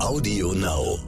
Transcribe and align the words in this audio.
Audio 0.00 0.54
Now. 0.54 0.98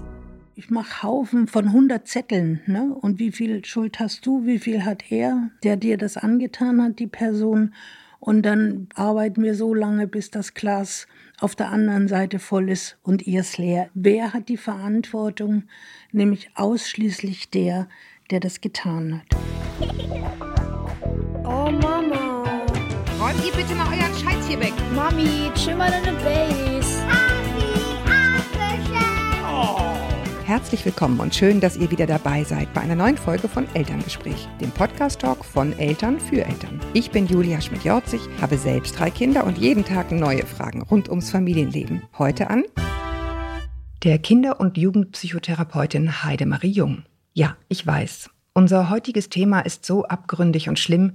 Ich 0.55 0.69
mache 0.69 1.03
Haufen 1.03 1.47
von 1.47 1.67
100 1.69 2.07
Zetteln. 2.07 2.61
Ne? 2.67 2.95
Und 3.01 3.19
wie 3.19 3.33
viel 3.33 3.65
Schuld 3.65 3.99
hast 3.99 4.27
du? 4.27 4.45
Wie 4.45 4.59
viel 4.59 4.85
hat 4.85 5.11
er, 5.11 5.51
der 5.63 5.77
dir 5.77 5.97
das 5.97 6.19
angetan 6.19 6.81
hat, 6.83 6.99
die 6.99 7.07
Person? 7.07 7.75
Und 8.21 8.43
dann 8.43 8.89
arbeiten 8.95 9.43
wir 9.43 9.55
so 9.55 9.75
lange, 9.75 10.07
bis 10.07 10.31
das 10.31 10.53
Glas 10.53 11.09
auf 11.41 11.57
der 11.57 11.71
anderen 11.71 12.07
Seite 12.07 12.39
voll 12.39 12.69
ist 12.69 12.99
und 13.03 13.27
ihr 13.27 13.41
es 13.41 13.57
leer. 13.57 13.89
Wer 13.95 14.35
hat 14.35 14.51
die 14.51 14.59
Verantwortung? 14.59 15.65
Nämlich 16.13 16.51
ausschließlich 16.55 17.51
der, 17.51 17.89
der 18.31 18.41
das 18.41 18.61
getan 18.61 19.21
hat. 19.21 19.89
Oh 21.45 21.71
Mama. 21.71 22.45
Räumt 23.19 23.45
ihr 23.45 23.53
bitte 23.53 23.75
mal 23.75 23.87
euren 23.87 24.15
Scheiß 24.15 24.47
hier 24.47 24.61
weg. 24.61 24.75
Mami, 24.95 25.51
chill 25.55 25.75
mal 25.75 25.91
deine 25.91 26.17
Base. 26.19 26.72
Herzlich 30.53 30.85
willkommen 30.85 31.19
und 31.19 31.35
schön, 31.35 31.61
dass 31.61 31.79
ihr 31.79 31.91
wieder 31.91 32.07
dabei 32.07 32.45
seid 32.45 32.75
bei 32.75 32.83
einer 32.83 32.95
neuen 32.95 33.17
Folge 33.17 33.49
von 33.49 33.67
Elterngespräch, 33.75 34.47
dem 34.61 34.71
Podcast-Talk 34.71 35.47
von 35.47 35.73
Eltern 35.79 36.21
für 36.21 36.45
Eltern. 36.45 36.79
Ich 36.93 37.11
bin 37.11 37.27
Julia 37.27 37.59
Schmidt-Jorzig, 37.59 38.21
habe 38.39 38.59
selbst 38.59 38.99
drei 38.99 39.09
Kinder 39.09 39.45
und 39.45 39.57
jeden 39.57 39.83
Tag 39.83 40.13
neue 40.13 40.45
Fragen 40.45 40.83
rund 40.83 41.09
ums 41.09 41.31
Familienleben. 41.31 42.03
Heute 42.19 42.51
an 42.51 42.65
der 44.05 44.19
Kinder- 44.19 44.61
und 44.61 44.77
Jugendpsychotherapeutin 44.77 46.23
Heidemarie 46.23 46.73
Jung. 46.73 47.05
Ja, 47.33 47.57
ich 47.69 47.87
weiß, 47.87 48.29
unser 48.53 48.91
heutiges 48.91 49.31
Thema 49.31 49.61
ist 49.61 49.87
so 49.87 50.05
abgründig 50.05 50.69
und 50.69 50.79
schlimm, 50.79 51.13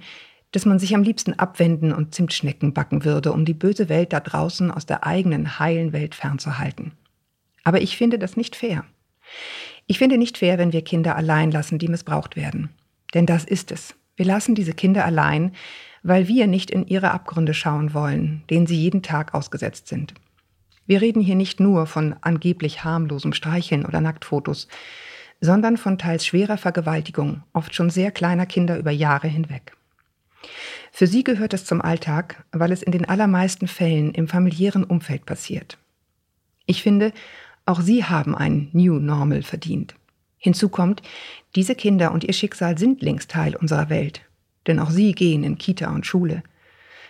dass 0.50 0.66
man 0.66 0.80
sich 0.80 0.96
am 0.96 1.04
liebsten 1.04 1.34
abwenden 1.34 1.94
und 1.94 2.16
Zimtschnecken 2.16 2.74
backen 2.74 3.06
würde, 3.06 3.32
um 3.34 3.46
die 3.46 3.54
böse 3.54 3.88
Welt 3.88 4.14
da 4.14 4.20
draußen 4.20 4.72
aus 4.72 4.88
der 4.88 5.06
eigenen 5.06 5.60
heilen 5.60 5.94
Welt 5.94 6.16
fernzuhalten. 6.16 6.94
Aber 7.64 7.82
ich 7.82 7.98
finde 7.98 8.18
das 8.18 8.36
nicht 8.36 8.56
fair. 8.56 8.84
Ich 9.86 9.98
finde 9.98 10.18
nicht 10.18 10.38
fair, 10.38 10.58
wenn 10.58 10.74
wir 10.74 10.84
Kinder 10.84 11.16
allein 11.16 11.52
lassen, 11.52 11.80
die 11.80 11.88
missbraucht 11.88 12.36
werden. 12.36 12.70
Denn 13.14 13.26
das 13.26 13.46
ist 13.46 13.72
es. 13.72 13.96
Wir 14.16 14.26
lassen 14.26 14.56
diese 14.56 14.74
Kinder 14.74 15.06
allein, 15.06 15.54
weil 16.04 16.28
wir 16.28 16.48
nicht 16.48 16.72
in 16.72 16.86
ihre 16.88 17.12
Abgründe 17.12 17.54
schauen 17.54 17.94
wollen, 17.94 18.44
denen 18.50 18.68
sie 18.68 18.78
jeden 18.78 19.04
Tag 19.04 19.34
ausgesetzt 19.34 19.88
sind. 19.88 20.14
Wir 20.86 21.02
reden 21.02 21.22
hier 21.22 21.36
nicht 21.36 21.60
nur 21.60 21.86
von 21.86 22.16
angeblich 22.22 22.84
harmlosem 22.84 23.34
Streicheln 23.34 23.86
oder 23.86 24.02
Nacktfotos, 24.02 24.68
sondern 25.42 25.78
von 25.78 25.98
teils 25.98 26.26
schwerer 26.26 26.58
Vergewaltigung, 26.58 27.44
oft 27.54 27.76
schon 27.76 27.90
sehr 27.90 28.12
kleiner 28.12 28.46
Kinder 28.46 28.78
über 28.78 28.92
Jahre 28.92 29.28
hinweg. 29.28 29.74
Für 30.92 31.08
sie 31.08 31.24
gehört 31.24 31.54
es 31.54 31.66
zum 31.66 31.82
Alltag, 31.82 32.46
weil 32.52 32.72
es 32.72 32.82
in 32.82 32.92
den 32.92 33.06
allermeisten 33.06 33.68
Fällen 33.68 34.14
im 34.14 34.28
familiären 34.28 34.84
Umfeld 34.84 35.26
passiert. 35.26 35.78
Ich 36.66 36.82
finde, 36.82 37.12
auch 37.68 37.82
sie 37.82 38.06
haben 38.06 38.36
ein 38.36 38.70
New 38.72 39.00
Normal 39.00 39.44
verdient. 39.44 39.96
Hinzu 40.38 40.70
kommt, 40.70 41.02
diese 41.56 41.76
Kinder 41.76 42.12
und 42.12 42.24
ihr 42.24 42.34
Schicksal 42.34 42.78
sind 42.78 43.02
längst 43.02 43.32
Teil 43.32 43.56
unserer 43.56 43.90
Welt. 43.90 44.22
Denn 44.68 44.80
auch 44.80 44.90
sie 44.90 45.14
gehen 45.14 45.44
in 45.44 45.58
Kita 45.58 45.90
und 45.94 46.06
Schule. 46.06 46.44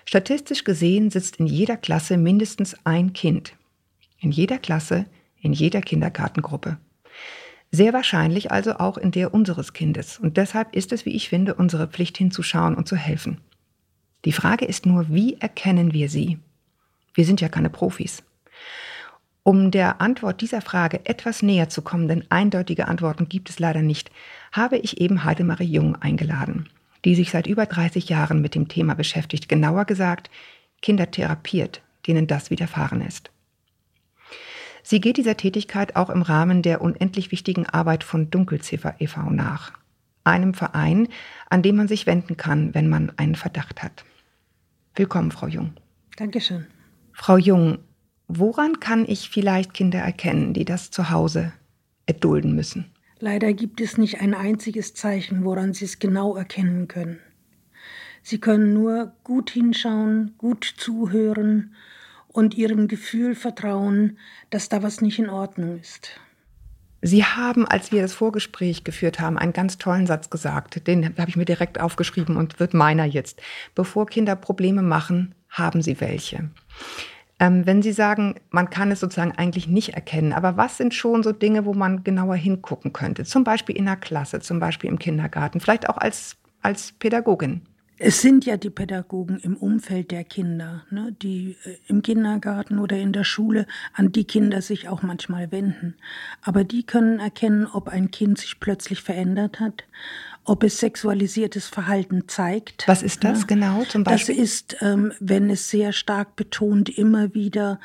Statistisch 0.05 0.63
gesehen 0.63 1.09
sitzt 1.09 1.37
in 1.37 1.47
jeder 1.47 1.75
Klasse 1.77 2.17
mindestens 2.17 2.75
ein 2.85 3.13
Kind. 3.13 3.53
In 4.19 4.31
jeder 4.31 4.57
Klasse, 4.57 5.05
in 5.41 5.53
jeder 5.53 5.81
Kindergartengruppe. 5.81 6.77
Sehr 7.71 7.93
wahrscheinlich 7.93 8.51
also 8.51 8.77
auch 8.77 8.97
in 8.97 9.11
der 9.11 9.33
unseres 9.33 9.73
Kindes. 9.73 10.17
Und 10.17 10.37
deshalb 10.37 10.75
ist 10.75 10.93
es, 10.93 11.05
wie 11.05 11.15
ich 11.15 11.29
finde, 11.29 11.55
unsere 11.55 11.87
Pflicht 11.87 12.17
hinzuschauen 12.17 12.75
und 12.75 12.87
zu 12.87 12.95
helfen. 12.95 13.41
Die 14.23 14.31
Frage 14.31 14.65
ist 14.65 14.85
nur, 14.85 15.09
wie 15.09 15.35
erkennen 15.35 15.93
wir 15.93 16.09
sie? 16.09 16.39
Wir 17.13 17.25
sind 17.25 17.41
ja 17.41 17.49
keine 17.49 17.69
Profis. 17.69 18.23
Um 19.47 19.71
der 19.71 20.01
Antwort 20.01 20.41
dieser 20.41 20.59
Frage 20.59 21.05
etwas 21.05 21.41
näher 21.41 21.69
zu 21.69 21.81
kommen, 21.81 22.09
denn 22.09 22.25
eindeutige 22.27 22.89
Antworten 22.89 23.29
gibt 23.29 23.49
es 23.49 23.59
leider 23.59 23.81
nicht, 23.81 24.11
habe 24.51 24.77
ich 24.77 24.99
eben 24.99 25.23
Heidemarie 25.23 25.63
Jung 25.63 25.95
eingeladen, 25.95 26.67
die 27.05 27.15
sich 27.15 27.31
seit 27.31 27.47
über 27.47 27.65
30 27.65 28.09
Jahren 28.09 28.41
mit 28.41 28.55
dem 28.55 28.67
Thema 28.67 28.93
beschäftigt, 28.93 29.47
genauer 29.47 29.85
gesagt 29.85 30.29
Kinder 30.81 31.11
therapiert, 31.11 31.81
denen 32.07 32.27
das 32.27 32.49
widerfahren 32.49 32.99
ist. 32.99 33.31
Sie 34.83 34.99
geht 34.99 35.15
dieser 35.15 35.37
Tätigkeit 35.37 35.95
auch 35.95 36.09
im 36.09 36.23
Rahmen 36.23 36.61
der 36.61 36.81
unendlich 36.81 37.31
wichtigen 37.31 37.65
Arbeit 37.65 38.03
von 38.03 38.29
Dunkelziffer 38.29 38.95
e.V. 38.99 39.29
nach, 39.29 39.71
einem 40.25 40.55
Verein, 40.55 41.07
an 41.49 41.61
dem 41.61 41.77
man 41.77 41.87
sich 41.87 42.05
wenden 42.05 42.35
kann, 42.35 42.73
wenn 42.73 42.89
man 42.89 43.13
einen 43.15 43.35
Verdacht 43.35 43.81
hat. 43.81 44.03
Willkommen, 44.93 45.31
Frau 45.31 45.47
Jung. 45.47 45.71
Dankeschön. 46.17 46.67
Frau 47.13 47.37
Jung, 47.37 47.77
Woran 48.27 48.79
kann 48.79 49.05
ich 49.07 49.29
vielleicht 49.29 49.73
Kinder 49.73 49.99
erkennen, 49.99 50.53
die 50.53 50.65
das 50.65 50.91
zu 50.91 51.09
Hause 51.09 51.53
erdulden 52.05 52.55
müssen? 52.55 52.91
Leider 53.19 53.53
gibt 53.53 53.81
es 53.81 53.97
nicht 53.97 54.21
ein 54.21 54.33
einziges 54.33 54.93
Zeichen, 54.93 55.43
woran 55.43 55.73
Sie 55.73 55.85
es 55.85 55.99
genau 55.99 56.35
erkennen 56.35 56.87
können. 56.87 57.19
Sie 58.21 58.39
können 58.39 58.73
nur 58.73 59.13
gut 59.23 59.49
hinschauen, 59.49 60.35
gut 60.37 60.65
zuhören 60.77 61.73
und 62.27 62.55
Ihrem 62.55 62.87
Gefühl 62.87 63.33
vertrauen, 63.33 64.17
dass 64.49 64.69
da 64.69 64.83
was 64.83 65.01
nicht 65.01 65.17
in 65.19 65.29
Ordnung 65.29 65.79
ist. 65.79 66.19
Sie 67.01 67.23
haben, 67.23 67.65
als 67.65 67.91
wir 67.91 68.01
das 68.01 68.13
Vorgespräch 68.13 68.83
geführt 68.83 69.19
haben, 69.19 69.37
einen 69.37 69.53
ganz 69.53 69.77
tollen 69.77 70.07
Satz 70.07 70.29
gesagt. 70.29 70.87
Den 70.87 71.17
habe 71.17 71.29
ich 71.29 71.37
mir 71.37 71.45
direkt 71.45 71.79
aufgeschrieben 71.79 72.35
und 72.35 72.59
wird 72.59 72.73
meiner 72.73 73.05
jetzt. 73.05 73.41
Bevor 73.75 74.07
Kinder 74.07 74.35
Probleme 74.35 74.81
machen, 74.81 75.33
haben 75.49 75.81
sie 75.81 76.01
welche. 76.01 76.49
Ähm, 77.39 77.65
wenn 77.67 77.81
Sie 77.83 77.91
sagen, 77.91 78.35
man 78.49 78.69
kann 78.69 78.91
es 78.91 78.99
sozusagen 78.99 79.33
eigentlich 79.33 79.67
nicht 79.67 79.89
erkennen, 79.89 80.33
aber 80.33 80.57
was 80.57 80.77
sind 80.77 80.93
schon 80.93 81.21
so 81.21 81.31
Dinge, 81.31 81.65
wo 81.65 81.73
man 81.73 82.03
genauer 82.03 82.35
hingucken 82.35 82.93
könnte? 82.93 83.25
Zum 83.25 83.43
Beispiel 83.43 83.75
in 83.75 83.85
der 83.85 83.95
Klasse, 83.95 84.39
zum 84.39 84.59
Beispiel 84.59 84.89
im 84.89 84.97
Kindergarten, 84.97 85.59
vielleicht 85.59 85.87
auch 85.87 85.97
als, 85.97 86.35
als 86.61 86.93
Pädagogin. 86.93 87.61
Es 87.99 88.21
sind 88.21 88.45
ja 88.45 88.57
die 88.57 88.69
Pädagogen 88.69 89.39
im 89.39 89.57
Umfeld 89.57 90.11
der 90.11 90.23
Kinder, 90.23 90.83
ne, 90.91 91.15
die 91.19 91.57
äh, 91.63 91.77
im 91.87 92.03
Kindergarten 92.03 92.77
oder 92.77 92.97
in 92.97 93.11
der 93.11 93.23
Schule 93.23 93.65
an 93.93 94.11
die 94.11 94.25
Kinder 94.25 94.61
sich 94.61 94.87
auch 94.87 95.01
manchmal 95.01 95.51
wenden. 95.51 95.95
Aber 96.43 96.63
die 96.63 96.83
können 96.83 97.19
erkennen, 97.19 97.65
ob 97.65 97.87
ein 97.87 98.11
Kind 98.11 98.37
sich 98.37 98.59
plötzlich 98.59 99.01
verändert 99.01 99.59
hat, 99.59 99.83
ob 100.47 100.63
es 100.63 100.79
sexualisiertes 100.79 101.67
Verhalten 101.67 102.27
zeigt. 102.27 102.87
Was 102.87 103.03
ist 103.03 103.25
das 103.25 103.41
ja. 103.41 103.45
genau 103.47 103.83
zum 103.83 104.05
Beispiel? 104.05 104.35
Das 104.35 104.43
ist, 104.43 104.77
ähm, 104.81 105.11
wenn 105.19 105.49
es 105.49 105.69
sehr 105.69 105.91
stark 105.91 106.37
betont 106.37 106.89
immer 106.89 107.33
wieder 107.33 107.81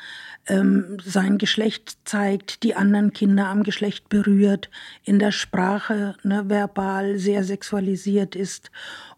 ähm, 0.47 0.97
sein 1.03 1.37
Geschlecht 1.37 1.97
zeigt, 2.05 2.63
die 2.63 2.73
anderen 2.73 3.11
Kinder 3.11 3.47
am 3.47 3.63
Geschlecht 3.63 4.07
berührt, 4.07 4.69
in 5.03 5.19
der 5.19 5.33
Sprache 5.33 6.15
ne, 6.23 6.45
verbal 6.47 7.17
sehr 7.19 7.43
sexualisiert 7.43 8.33
ist 8.33 8.71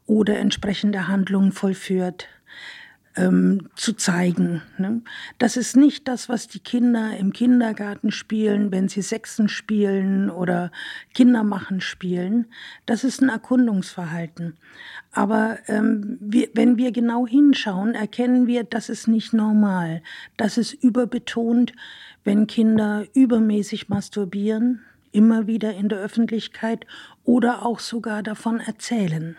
oder 0.07 0.39
entsprechende 0.39 1.07
Handlungen 1.07 1.51
vollführt, 1.51 2.27
ähm, 3.15 3.69
zu 3.75 3.93
zeigen. 3.93 4.61
Ne? 4.77 5.01
Das 5.37 5.57
ist 5.57 5.75
nicht 5.75 6.07
das, 6.07 6.29
was 6.29 6.47
die 6.47 6.59
Kinder 6.59 7.15
im 7.17 7.33
Kindergarten 7.33 8.11
spielen, 8.11 8.71
wenn 8.71 8.87
sie 8.87 9.01
Sechsen 9.01 9.47
spielen 9.47 10.29
oder 10.29 10.71
Kindermachen 11.13 11.81
spielen. 11.81 12.47
Das 12.85 13.03
ist 13.03 13.21
ein 13.21 13.29
Erkundungsverhalten. 13.29 14.57
Aber 15.11 15.57
ähm, 15.67 16.17
wir, 16.19 16.49
wenn 16.53 16.77
wir 16.77 16.91
genau 16.91 17.25
hinschauen, 17.25 17.95
erkennen 17.95 18.47
wir, 18.47 18.63
das 18.63 18.89
ist 18.89 19.07
nicht 19.07 19.33
normal. 19.33 20.01
Das 20.37 20.57
ist 20.57 20.73
überbetont, 20.73 21.73
wenn 22.23 22.47
Kinder 22.47 23.05
übermäßig 23.13 23.87
masturbieren, 23.87 24.81
immer 25.11 25.47
wieder 25.47 25.73
in 25.73 25.87
der 25.87 25.99
Öffentlichkeit 25.99 26.85
oder 27.23 27.65
auch 27.65 27.79
sogar 27.79 28.23
davon 28.23 28.59
erzählen. 28.59 29.37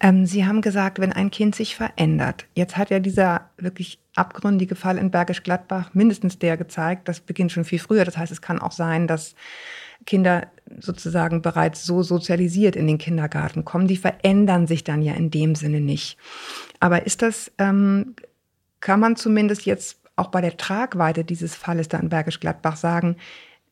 Ähm, 0.00 0.26
Sie 0.26 0.46
haben 0.46 0.60
gesagt, 0.60 0.98
wenn 0.98 1.12
ein 1.12 1.30
Kind 1.30 1.54
sich 1.54 1.76
verändert. 1.76 2.46
Jetzt 2.54 2.76
hat 2.76 2.90
ja 2.90 2.98
dieser 2.98 3.48
wirklich 3.56 3.98
abgründige 4.14 4.74
Fall 4.74 4.98
in 4.98 5.10
Bergisch 5.10 5.42
Gladbach 5.42 5.90
mindestens 5.94 6.38
der 6.38 6.56
gezeigt, 6.56 7.08
das 7.08 7.20
beginnt 7.20 7.52
schon 7.52 7.64
viel 7.64 7.78
früher. 7.78 8.04
Das 8.04 8.16
heißt, 8.16 8.32
es 8.32 8.42
kann 8.42 8.58
auch 8.58 8.72
sein, 8.72 9.06
dass 9.06 9.34
Kinder 10.04 10.48
sozusagen 10.78 11.42
bereits 11.42 11.84
so 11.84 12.02
sozialisiert 12.02 12.76
in 12.76 12.86
den 12.86 12.98
Kindergarten 12.98 13.64
kommen. 13.64 13.88
Die 13.88 13.96
verändern 13.96 14.66
sich 14.66 14.84
dann 14.84 15.02
ja 15.02 15.14
in 15.14 15.30
dem 15.30 15.54
Sinne 15.54 15.80
nicht. 15.80 16.18
Aber 16.80 17.06
ist 17.06 17.22
das, 17.22 17.50
ähm, 17.58 18.14
kann 18.80 19.00
man 19.00 19.16
zumindest 19.16 19.64
jetzt 19.66 19.98
auch 20.16 20.28
bei 20.28 20.40
der 20.40 20.56
Tragweite 20.56 21.24
dieses 21.24 21.54
Falles 21.54 21.88
da 21.88 21.98
in 21.98 22.08
Bergisch 22.08 22.40
Gladbach 22.40 22.76
sagen, 22.76 23.16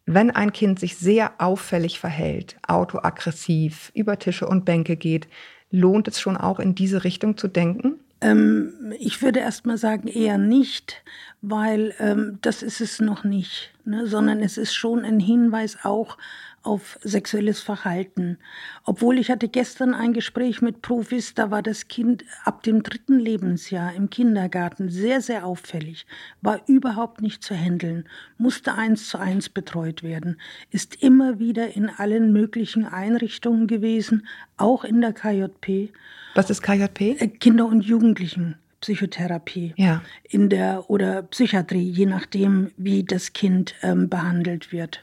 wenn 0.06 0.31
ein 0.31 0.52
Kind 0.52 0.78
sich 0.78 0.96
sehr 0.96 1.32
auffällig 1.38 1.98
verhält, 1.98 2.56
autoaggressiv, 2.66 3.90
über 3.94 4.19
Tische 4.19 4.46
und 4.46 4.64
Bänke 4.64 4.96
geht, 4.96 5.28
lohnt 5.74 6.08
es 6.08 6.20
schon 6.20 6.36
auch 6.36 6.60
in 6.60 6.74
diese 6.74 7.04
Richtung 7.04 7.36
zu 7.36 7.48
denken? 7.48 7.94
Ähm, 8.20 8.94
ich 8.98 9.20
würde 9.22 9.40
erst 9.40 9.66
mal 9.66 9.76
sagen, 9.76 10.08
eher 10.08 10.38
nicht, 10.38 11.02
weil 11.42 11.94
ähm, 11.98 12.38
das 12.40 12.62
ist 12.62 12.80
es 12.80 13.00
noch 13.00 13.24
nicht, 13.24 13.72
ne? 13.84 14.06
sondern 14.06 14.40
es 14.40 14.56
ist 14.56 14.74
schon 14.74 15.04
ein 15.04 15.20
Hinweis 15.20 15.78
auch 15.82 16.16
auf 16.64 16.99
sexuelles 17.02 17.61
Verhalten. 17.61 18.38
Obwohl 18.84 19.19
ich 19.19 19.31
hatte 19.31 19.49
gestern 19.49 19.94
ein 19.94 20.12
Gespräch 20.12 20.62
mit 20.62 20.82
Profis, 20.82 21.34
da 21.34 21.50
war 21.50 21.62
das 21.62 21.88
Kind 21.88 22.25
ab 22.44 22.62
dem 22.62 22.82
dritten 22.82 23.19
Lebensjahr 23.19 23.94
im 23.94 24.11
Kindergarten 24.11 24.88
sehr, 24.88 25.20
sehr 25.20 25.46
auffällig, 25.46 26.06
war 26.40 26.61
überhaupt 26.66 27.20
nicht 27.20 27.43
zu 27.43 27.55
handeln, 27.55 28.08
musste 28.38 28.75
eins 28.75 29.08
zu 29.08 29.19
eins 29.19 29.49
betreut 29.49 30.02
werden, 30.02 30.40
ist 30.70 31.02
immer 31.02 31.38
wieder 31.38 31.76
in 31.76 31.88
allen 31.90 32.32
möglichen 32.32 32.84
Einrichtungen 32.87 33.67
gewesen, 33.67 34.26
auch 34.56 34.84
in 34.84 35.00
der 35.00 35.12
KJP. 35.12 35.90
Was 36.34 36.50
ist 36.50 36.62
KJP? 36.62 37.17
Äh, 37.20 37.28
Kinder- 37.28 37.67
und 37.67 37.82
Jugendlichen. 37.84 38.56
Psychotherapie 38.81 39.72
Ja. 39.78 40.02
in 40.28 40.50
der 40.50 40.90
oder 40.90 41.22
Psychiatrie, 41.22 41.88
je 41.88 42.05
nachdem, 42.05 42.70
wie 42.76 43.02
das 43.02 43.32
Kind 43.32 43.75
ähm, 43.82 44.10
behandelt 44.10 44.72
wird. 44.72 45.02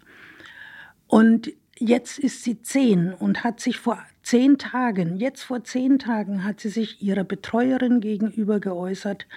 Und 1.11 1.51
jetzt 1.77 2.19
ist 2.19 2.45
sie 2.45 2.61
zehn 2.61 3.13
und 3.13 3.43
hat 3.43 3.59
sich 3.59 3.79
vor 3.79 4.01
zehn 4.23 4.57
Tagen, 4.57 5.17
jetzt 5.17 5.43
vor 5.43 5.61
zehn 5.65 5.99
Tagen, 5.99 6.45
hat 6.45 6.61
sie 6.61 6.69
sich 6.69 7.01
ihrer 7.03 7.25
Betreuerin 7.25 7.99
gegenüber 7.99 8.61
geäußert 8.61 9.27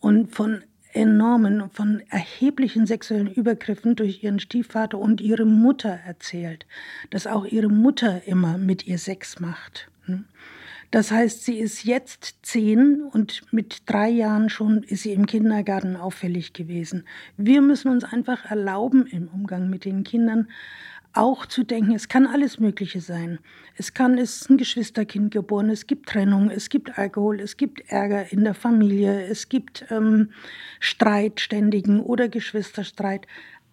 und 0.00 0.34
von 0.34 0.64
enormen, 0.92 1.70
von 1.70 2.02
erheblichen 2.08 2.86
sexuellen 2.86 3.32
Übergriffen 3.32 3.94
durch 3.94 4.24
ihren 4.24 4.40
Stiefvater 4.40 4.98
und 4.98 5.20
ihre 5.20 5.44
Mutter 5.44 6.00
erzählt, 6.04 6.66
dass 7.10 7.28
auch 7.28 7.44
ihre 7.44 7.68
Mutter 7.68 8.26
immer 8.26 8.58
mit 8.58 8.88
ihr 8.88 8.98
Sex 8.98 9.38
macht. 9.38 9.88
hm? 10.06 10.24
Das 10.94 11.10
heißt, 11.10 11.44
sie 11.44 11.58
ist 11.58 11.82
jetzt 11.82 12.36
zehn 12.42 13.02
und 13.02 13.42
mit 13.52 13.82
drei 13.86 14.08
Jahren 14.08 14.48
schon 14.48 14.84
ist 14.84 15.02
sie 15.02 15.12
im 15.12 15.26
Kindergarten 15.26 15.96
auffällig 15.96 16.52
gewesen. 16.52 17.02
Wir 17.36 17.62
müssen 17.62 17.88
uns 17.88 18.04
einfach 18.04 18.44
erlauben, 18.48 19.04
im 19.06 19.26
Umgang 19.26 19.68
mit 19.68 19.84
den 19.84 20.04
Kindern 20.04 20.46
auch 21.14 21.46
zu 21.46 21.64
denken, 21.64 21.92
es 21.92 22.08
kann 22.08 22.26
alles 22.26 22.58
Mögliche 22.58 23.00
sein. 23.00 23.38
Es 23.76 23.94
kann, 23.94 24.18
es 24.18 24.42
ist 24.42 24.50
ein 24.50 24.58
Geschwisterkind 24.58 25.30
geboren, 25.30 25.70
es 25.70 25.86
gibt 25.86 26.08
Trennung, 26.08 26.50
es 26.50 26.68
gibt 26.68 26.98
Alkohol, 26.98 27.40
es 27.40 27.56
gibt 27.56 27.88
Ärger 27.88 28.30
in 28.32 28.44
der 28.44 28.54
Familie, 28.54 29.26
es 29.26 29.48
gibt 29.48 29.86
ähm, 29.90 30.30
Streit, 30.80 31.40
ständigen 31.40 32.00
oder 32.00 32.28
Geschwisterstreit. 32.28 33.26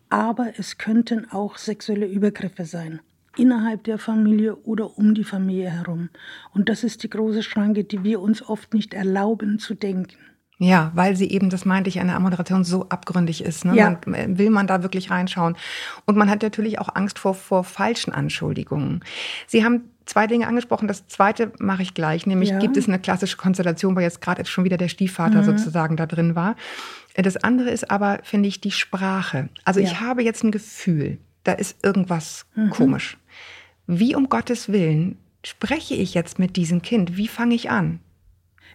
Aber 0.10 0.54
es 0.58 0.78
könnten 0.78 1.30
auch 1.32 1.58
sexuelle 1.58 2.06
Übergriffe 2.06 2.66
sein 2.66 3.00
innerhalb 3.38 3.86
der 3.86 3.98
Familie 3.98 4.56
oder 4.58 4.98
um 4.98 5.14
die 5.14 5.24
Familie 5.24 5.70
herum. 5.70 6.10
Und 6.54 6.70
das 6.70 6.84
ist 6.84 7.04
die 7.04 7.10
große 7.10 7.44
Schranke, 7.44 7.84
die 7.86 8.04
wir 8.04 8.20
uns 8.20 8.42
oft 8.42 8.74
nicht 8.74 8.94
erlauben 8.94 9.58
zu 9.58 9.74
denken. 9.74 10.18
Ja, 10.63 10.92
weil 10.94 11.16
sie 11.16 11.28
eben, 11.31 11.50
das 11.50 11.66
meinte 11.66 11.90
ich, 11.90 11.98
in 11.98 12.06
der 12.06 12.19
Moderation 12.19 12.63
so 12.63 12.88
abgründig 12.90 13.44
ist. 13.44 13.66
Ne? 13.66 13.75
Ja. 13.75 13.98
Man, 14.06 14.13
äh, 14.13 14.38
will 14.38 14.52
man 14.52 14.68
da 14.68 14.84
wirklich 14.84 15.10
reinschauen? 15.10 15.58
Und 16.06 16.18
man 16.18 16.30
hat 16.30 16.44
natürlich 16.44 16.78
auch 16.78 16.94
Angst 16.94 17.18
vor, 17.18 17.34
vor 17.34 17.63
falschen 17.63 18.13
Anschuldigungen. 18.13 19.04
Sie 19.48 19.66
haben 19.66 19.86
zwei 20.06 20.28
Dinge 20.28 20.46
angesprochen. 20.48 20.88
Das 20.88 21.08
zweite 21.08 21.52
mache 21.58 21.81
ich 21.81 21.96
gleich, 21.96 22.28
nämlich 22.28 22.50
Ja. 22.52 22.60
gibt 22.60 22.78
es 22.78 22.88
eine 22.88 23.00
klassische 23.00 23.38
Konstellation, 23.38 23.96
weil 23.96 24.04
jetzt 24.04 24.22
gerade 24.22 24.46
schon 24.46 24.63
wieder 24.63 24.78
der 24.78 24.88
Stiefvater 24.88 25.44
sozusagen 25.44 25.98
da 25.98 26.06
drin 26.06 26.36
war. 26.36 26.56
Äh, 27.16 27.24
Das 27.24 27.38
andere 27.38 27.72
ist 27.72 27.90
aber, 27.90 28.19
finde 28.22 28.48
ich, 28.48 28.62
die 28.62 28.69
Sprache. 28.72 29.50
Also 29.66 29.80
ich 29.80 29.94
Ja. 29.94 30.02
habe 30.02 30.22
jetzt 30.22 30.44
ein 30.44 30.52
Gefühl, 30.52 31.18
da 31.44 31.54
ist 31.54 31.84
irgendwas 31.84 32.46
komisch. 32.69 33.18
Wie 33.88 34.13
um 34.16 34.30
Gottes 34.30 34.72
Willen 34.72 35.18
spreche 35.44 35.96
ich 35.96 36.13
jetzt 36.13 36.38
mit 36.38 36.56
diesem 36.56 36.84
Kind? 36.84 37.18
Wie 37.18 37.28
fange 37.28 37.56
ich 37.56 37.72
an? 37.72 38.00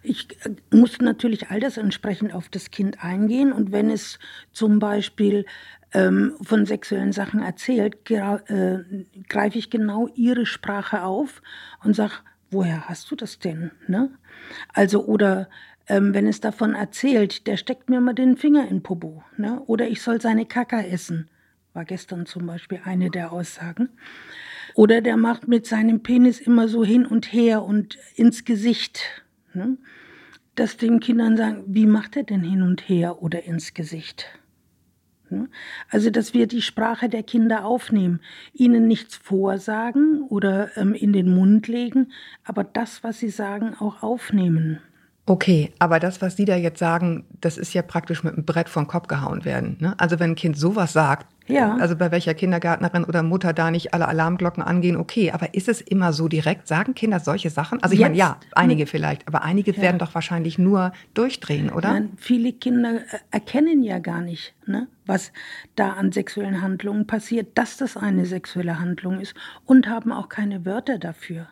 Ich 0.06 0.28
äh, 0.44 0.50
muss 0.74 1.00
natürlich 1.00 1.48
altersentsprechend 1.50 2.32
auf 2.32 2.48
das 2.48 2.70
Kind 2.70 3.02
eingehen 3.02 3.52
und 3.52 3.72
wenn 3.72 3.90
es 3.90 4.18
zum 4.52 4.78
Beispiel 4.78 5.44
ähm, 5.92 6.34
von 6.42 6.66
sexuellen 6.66 7.12
Sachen 7.12 7.40
erzählt, 7.42 8.10
äh, 8.10 8.78
greife 9.28 9.58
ich 9.58 9.70
genau 9.70 10.08
ihre 10.14 10.46
Sprache 10.46 11.02
auf 11.02 11.42
und 11.82 11.94
sage, 11.94 12.14
woher 12.50 12.88
hast 12.88 13.10
du 13.10 13.16
das 13.16 13.38
denn? 13.38 13.72
Ne? 13.88 14.10
Also 14.72 15.04
oder 15.04 15.48
ähm, 15.88 16.14
wenn 16.14 16.26
es 16.26 16.40
davon 16.40 16.74
erzählt, 16.74 17.46
der 17.46 17.56
steckt 17.56 17.88
mir 17.88 18.00
mal 18.00 18.14
den 18.14 18.36
Finger 18.36 18.68
in 18.68 18.82
Popo, 18.82 19.22
ne? 19.36 19.60
oder 19.66 19.88
ich 19.88 20.02
soll 20.02 20.20
seine 20.20 20.46
Kaka 20.46 20.82
essen, 20.82 21.28
war 21.72 21.84
gestern 21.84 22.26
zum 22.26 22.46
Beispiel 22.46 22.80
eine 22.84 23.10
der 23.10 23.32
Aussagen. 23.32 23.90
Oder 24.74 25.00
der 25.00 25.16
macht 25.16 25.48
mit 25.48 25.66
seinem 25.66 26.02
Penis 26.02 26.38
immer 26.38 26.68
so 26.68 26.84
hin 26.84 27.06
und 27.06 27.32
her 27.32 27.62
und 27.62 27.98
ins 28.14 28.44
Gesicht. 28.44 29.24
Ne? 29.54 29.78
Dass 30.56 30.76
den 30.76 31.00
Kindern 31.00 31.36
sagen, 31.36 31.62
wie 31.66 31.86
macht 31.86 32.16
er 32.16 32.24
denn 32.24 32.42
hin 32.42 32.62
und 32.62 32.88
her 32.88 33.22
oder 33.22 33.44
ins 33.44 33.72
Gesicht? 33.74 34.26
Ne? 35.30 35.48
Also, 35.90 36.10
dass 36.10 36.34
wir 36.34 36.46
die 36.46 36.62
Sprache 36.62 37.08
der 37.08 37.22
Kinder 37.22 37.64
aufnehmen, 37.64 38.20
ihnen 38.52 38.86
nichts 38.86 39.16
vorsagen 39.16 40.22
oder 40.28 40.76
ähm, 40.76 40.94
in 40.94 41.12
den 41.12 41.34
Mund 41.34 41.68
legen, 41.68 42.12
aber 42.44 42.64
das, 42.64 43.04
was 43.04 43.18
sie 43.18 43.30
sagen, 43.30 43.74
auch 43.78 44.02
aufnehmen. 44.02 44.80
Okay, 45.28 45.72
aber 45.80 45.98
das, 45.98 46.22
was 46.22 46.36
Sie 46.36 46.44
da 46.44 46.54
jetzt 46.54 46.78
sagen, 46.78 47.24
das 47.40 47.58
ist 47.58 47.74
ja 47.74 47.82
praktisch 47.82 48.22
mit 48.22 48.34
einem 48.34 48.44
Brett 48.44 48.68
vom 48.68 48.86
Kopf 48.86 49.08
gehauen 49.08 49.44
werden. 49.44 49.76
Ne? 49.80 49.98
Also 49.98 50.20
wenn 50.20 50.30
ein 50.30 50.36
Kind 50.36 50.56
sowas 50.56 50.92
sagt, 50.92 51.26
Ja. 51.48 51.76
also 51.76 51.96
bei 51.96 52.10
welcher 52.10 52.34
Kindergärtnerin 52.34 53.04
oder 53.04 53.22
Mutter 53.22 53.52
da 53.52 53.70
nicht 53.70 53.94
alle 53.94 54.08
Alarmglocken 54.08 54.62
angehen, 54.62 54.96
okay, 54.96 55.30
aber 55.30 55.54
ist 55.54 55.68
es 55.68 55.80
immer 55.80 56.12
so 56.12 56.28
direkt? 56.28 56.66
Sagen 56.68 56.94
Kinder 56.94 57.20
solche 57.20 57.50
Sachen? 57.50 57.82
Also 57.82 57.94
ich 57.94 58.00
meine, 58.00 58.16
ja, 58.16 58.38
Jetzt 58.42 58.56
einige 58.56 58.82
mit- 58.82 58.88
vielleicht, 58.90 59.26
aber 59.28 59.42
einige 59.42 59.76
werden 59.76 59.98
doch 59.98 60.14
wahrscheinlich 60.14 60.58
nur 60.58 60.92
durchdrehen, 61.14 61.70
oder? 61.70 61.92
Nein, 61.92 62.10
viele 62.16 62.52
Kinder 62.52 62.96
äh, 62.96 63.18
erkennen 63.30 63.82
ja 63.82 63.98
gar 63.98 64.20
nicht, 64.22 64.54
ne, 64.66 64.88
was 65.06 65.32
da 65.76 65.90
an 65.92 66.10
sexuellen 66.12 66.62
Handlungen 66.62 67.06
passiert, 67.06 67.56
dass 67.56 67.76
das 67.76 67.96
eine 67.96 68.26
sexuelle 68.26 68.78
Handlung 68.80 69.20
ist 69.20 69.34
und 69.64 69.86
haben 69.88 70.12
auch 70.12 70.28
keine 70.28 70.64
Wörter 70.64 70.98
dafür. 70.98 71.46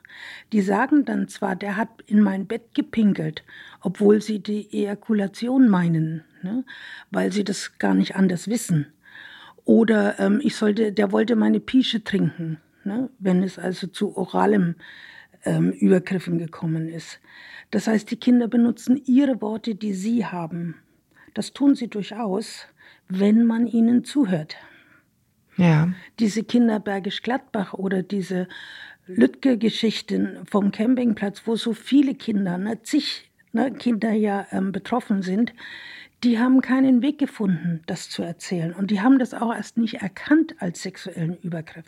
Die 0.52 0.60
sagen 0.62 1.04
dann 1.04 1.28
zwar, 1.28 1.54
der 1.56 1.76
hat 1.76 1.88
in 2.06 2.20
mein 2.20 2.46
Bett 2.46 2.74
gepinkelt, 2.74 3.44
obwohl 3.80 4.20
sie 4.22 4.40
die 4.40 4.68
Ejakulation 4.72 5.68
meinen, 5.68 6.24
ne, 6.42 6.64
weil 7.10 7.32
sie 7.32 7.44
das 7.44 7.78
gar 7.78 7.94
nicht 7.94 8.16
anders 8.16 8.48
wissen. 8.48 8.86
Oder 9.64 10.18
ähm, 10.20 10.40
ich 10.42 10.56
sollte, 10.56 10.92
der 10.92 11.12
wollte 11.12 11.36
meine 11.36 11.60
Pische 11.60 12.04
trinken, 12.04 12.58
ne, 12.84 13.08
wenn 13.18 13.42
es 13.42 13.58
also 13.58 13.86
zu 13.86 14.16
oralem 14.16 14.76
ähm, 15.44 15.72
Übergriffen 15.72 16.38
gekommen 16.38 16.88
ist. 16.88 17.20
Das 17.70 17.86
heißt, 17.86 18.10
die 18.10 18.16
Kinder 18.16 18.48
benutzen 18.48 19.00
ihre 19.06 19.40
Worte, 19.40 19.74
die 19.74 19.94
sie 19.94 20.26
haben. 20.26 20.76
Das 21.32 21.52
tun 21.52 21.74
sie 21.74 21.88
durchaus, 21.88 22.66
wenn 23.08 23.44
man 23.44 23.66
ihnen 23.66 24.04
zuhört. 24.04 24.56
Ja. 25.56 25.92
Diese 26.18 26.44
Kinder 26.44 26.80
Bergisch 26.80 27.22
Gladbach 27.22 27.74
oder 27.74 28.02
diese 28.02 28.48
Lütke-Geschichten 29.06 30.38
vom 30.46 30.72
Campingplatz, 30.72 31.42
wo 31.46 31.56
so 31.56 31.72
viele 31.72 32.14
Kinder, 32.14 32.58
ne, 32.58 32.82
zig 32.82 33.30
ne, 33.52 33.72
Kinder 33.72 34.12
ja 34.12 34.46
ähm, 34.50 34.72
betroffen 34.72 35.22
sind, 35.22 35.52
die 36.24 36.38
haben 36.38 36.60
keinen 36.60 37.02
Weg 37.02 37.18
gefunden, 37.18 37.82
das 37.86 38.08
zu 38.08 38.22
erzählen. 38.22 38.72
Und 38.72 38.90
die 38.90 39.00
haben 39.00 39.18
das 39.18 39.34
auch 39.34 39.54
erst 39.54 39.76
nicht 39.76 40.02
erkannt 40.02 40.54
als 40.58 40.82
sexuellen 40.82 41.36
Übergriff. 41.42 41.86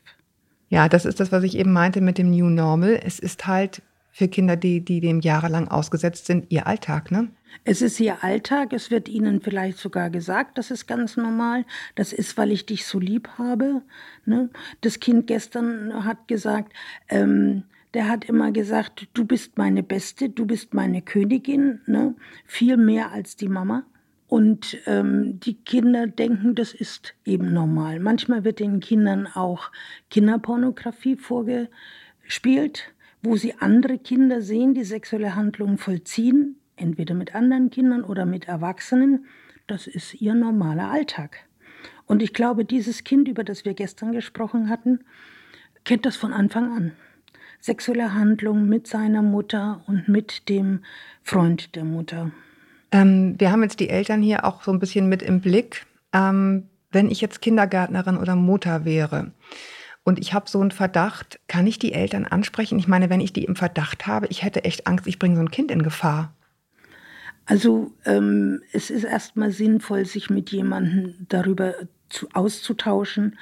Ja, 0.69 0.89
das 0.89 1.05
ist 1.05 1.21
das, 1.21 1.33
was 1.33 1.45
ich 1.45 1.57
eben 1.57 1.73
meinte 1.73 2.01
mit 2.01 2.19
dem 2.19 2.31
New 2.31 2.49
Normal. 2.51 3.01
Es 3.03 3.19
ist 3.19 3.47
halt 3.47 3.83
für 4.11 4.29
Kinder, 4.29 4.57
die, 4.57 4.81
die 4.81 5.01
dem 5.01 5.21
jahrelang 5.21 5.69
ausgesetzt 5.69 6.27
sind, 6.27 6.47
ihr 6.51 6.67
Alltag, 6.67 7.11
ne? 7.11 7.29
Es 7.65 7.83
ist 7.83 8.01
ihr 8.01 8.23
Alltag, 8.23 8.73
es 8.73 8.91
wird 8.91 9.09
ihnen 9.09 9.41
vielleicht 9.41 9.79
sogar 9.79 10.11
gesagt, 10.11 10.59
das 10.59 10.71
ist 10.71 10.87
ganz 10.87 11.17
normal, 11.17 11.65
das 11.95 12.13
ist, 12.13 12.37
weil 12.37 12.51
ich 12.51 12.67
dich 12.67 12.87
so 12.87 12.99
lieb 12.99 13.29
habe. 13.39 13.83
Ne? 14.25 14.51
Das 14.83 15.01
Kind 15.01 15.27
gestern 15.27 16.05
hat 16.05 16.29
gesagt, 16.29 16.73
ähm, 17.09 17.65
der 17.95 18.09
hat 18.09 18.25
immer 18.27 18.53
gesagt, 18.53 19.09
du 19.15 19.25
bist 19.25 19.57
meine 19.57 19.83
Beste, 19.83 20.29
du 20.29 20.47
bist 20.47 20.75
meine 20.75 21.01
Königin, 21.03 21.81
ne? 21.87 22.15
viel 22.45 22.77
mehr 22.77 23.13
als 23.13 23.37
die 23.37 23.49
Mama. 23.49 23.85
Und 24.29 24.79
ähm, 24.87 25.39
die 25.39 25.55
Kinder 25.55 26.07
denken, 26.07 26.55
das 26.57 26.75
ist 26.75 27.15
eben 27.25 27.53
normal. 27.53 28.01
Manchmal 28.01 28.45
wird 28.45 28.59
den 28.59 28.81
Kindern 28.81 29.29
auch 29.29 29.71
Kinderpornografie 30.11 31.17
vorgespielt, 31.17 32.93
wo 33.23 33.37
sie 33.37 33.55
andere 33.59 33.99
Kinder 33.99 34.43
sehen, 34.43 34.75
die 34.75 34.85
sexuelle 34.85 35.37
Handlungen 35.37 35.79
vollziehen, 35.79 36.57
entweder 36.75 37.15
mit 37.15 37.35
anderen 37.35 37.71
Kindern 37.71 38.03
oder 38.03 38.27
mit 38.27 38.49
Erwachsenen. 38.49 39.27
Das 39.69 39.87
ist 39.87 40.21
ihr 40.21 40.35
normaler 40.35 40.91
Alltag. 40.91 41.39
Und 42.07 42.23
ich 42.23 42.33
glaube, 42.33 42.65
dieses 42.65 43.05
Kind, 43.05 43.29
über 43.29 43.45
das 43.45 43.65
wir 43.65 43.75
gestern 43.75 44.13
gesprochen 44.13 44.69
hatten, 44.69 45.01
kennt 45.85 46.05
das 46.05 46.17
von 46.17 46.33
Anfang 46.33 46.77
an. 46.77 46.93
Sexuelle 47.61 48.15
Handlungen 48.15 48.69
mit 48.69 48.87
seiner 48.87 49.23
Mutter 49.23 49.83
und 49.87 50.09
mit 50.09 50.49
dem 50.49 50.85
Freund 51.23 51.75
der 51.75 51.85
Mutter. 51.85 52.33
Ähm, 52.93 53.35
wir 53.39 53.51
haben 53.51 53.63
jetzt 53.63 53.81
die 53.81 53.89
Eltern 53.89 54.23
hier 54.23 54.45
auch 54.45 54.63
so 54.63 54.73
ein 54.73 54.79
bisschen 54.79 55.09
mit 55.09 55.23
im 55.23 55.41
Blick. 55.41 55.87
Ähm, 56.13 56.69
wenn 56.91 57.11
ich 57.11 57.21
jetzt 57.21 57.43
Kindergärtnerin 57.43 58.17
oder 58.17 58.37
Mutter 58.37 58.85
wäre 58.85 59.33
und 60.05 60.19
ich 60.19 60.33
habe 60.33 60.49
so 60.49 60.61
einen 60.61 60.71
Verdacht, 60.71 61.41
kann 61.49 61.67
ich 61.67 61.79
die 61.79 61.93
Eltern 61.93 62.25
ansprechen? 62.25 62.79
Ich 62.79 62.89
meine, 62.89 63.11
wenn 63.11 63.21
ich 63.21 63.33
die 63.33 63.45
im 63.45 63.57
Verdacht 63.57 64.07
habe, 64.07 64.29
ich 64.29 64.43
hätte 64.43 64.65
echt 64.65 64.87
Angst, 64.87 65.07
ich 65.07 65.19
bringe 65.19 65.35
so 65.35 65.43
ein 65.43 65.51
Kind 65.51 65.71
in 65.71 65.83
Gefahr. 65.83 66.33
Also 67.45 67.93
ähm, 68.05 68.63
es 68.73 68.91
ist 68.91 69.05
erstmal 69.05 69.53
sinnvoll, 69.53 70.05
sich 70.05 70.31
mit 70.31 70.51
jemandem 70.51 71.15
darüber 71.29 71.75
zu, 72.09 72.29
auszutauschen. 72.33 73.39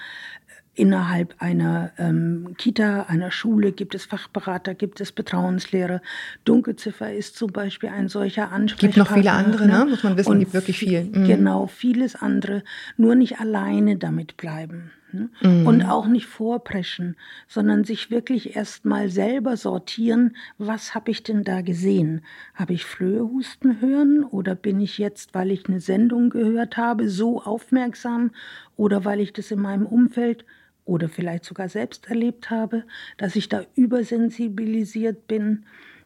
Innerhalb 0.76 1.35
einer 1.38 1.93
ähm, 1.99 2.54
Kita, 2.59 3.02
einer 3.09 3.31
Schule 3.31 3.71
gibt 3.73 3.95
es 3.95 4.04
Fachberater, 4.07 4.75
gibt 4.75 5.00
es 5.00 5.12
Betrauenslehrer. 5.12 6.02
Dunkelziffer 6.45 7.12
ist 7.12 7.37
zum 7.37 7.52
Beispiel 7.52 7.90
ein 7.90 8.09
solcher 8.09 8.50
Ansprechpartner. 8.50 8.88
Gibt 8.88 8.97
noch 8.97 9.16
viele 9.16 9.33
andere, 9.33 9.66
ne? 9.69 9.87
muss 9.88 10.02
man 10.02 10.16
wissen, 10.16 10.33
Und 10.33 10.38
gibt 10.40 10.52
wirklich 10.54 10.78
viel. 10.78 11.00
vi- 11.02 11.19
Mhm. 11.19 11.26
Genau, 11.26 11.66
vieles 11.69 12.16
andere. 12.16 12.64
Nur 12.97 13.14
nicht 13.14 13.38
alleine 13.40 13.97
damit 13.97 14.37
bleiben. 14.37 14.90
Ne? 15.12 15.28
Mhm. 15.43 15.64
Und 15.66 15.83
auch 15.85 16.09
nicht 16.09 16.26
vorpreschen, 16.26 17.14
sondern 17.47 17.85
sich 17.85 18.11
wirklich 18.11 18.57
erst 18.57 18.85
mal 18.85 19.09
selber 19.11 19.57
sortieren, 19.57 20.35
was 20.59 20.97
habe 20.97 21.12
ich 21.12 21.23
denn 21.23 21.45
da 21.45 21.61
gesehen? 21.61 22.23
Habe 22.54 22.73
ich 22.73 22.85
Flöhe 22.85 23.21
husten 23.23 23.81
hören 23.81 24.25
oder 24.25 24.57
bin 24.57 24.81
ich 24.81 24.99
jetzt, 24.99 25.33
weil 25.35 25.52
ich 25.52 25.69
eine 25.69 25.78
Sendung 25.78 26.31
gehört 26.31 26.76
habe, 26.76 27.09
so 27.09 27.40
aufmerksam 27.40 28.33
oder 28.76 29.04
weil 29.04 29.21
ich 29.21 29.33
das 29.33 29.52
in 29.52 29.61
meinem 29.61 29.87
Umfeld 29.87 30.45
oder 30.84 31.08
vielleicht 31.08 31.44
sogar 31.44 31.68
selbst 31.68 32.06
erlebt 32.08 32.50
habe, 32.50 32.84
dass 33.16 33.36
ich 33.36 33.48
da 33.48 33.64
übersensibilisiert 33.74 35.26
bin? 35.26 35.64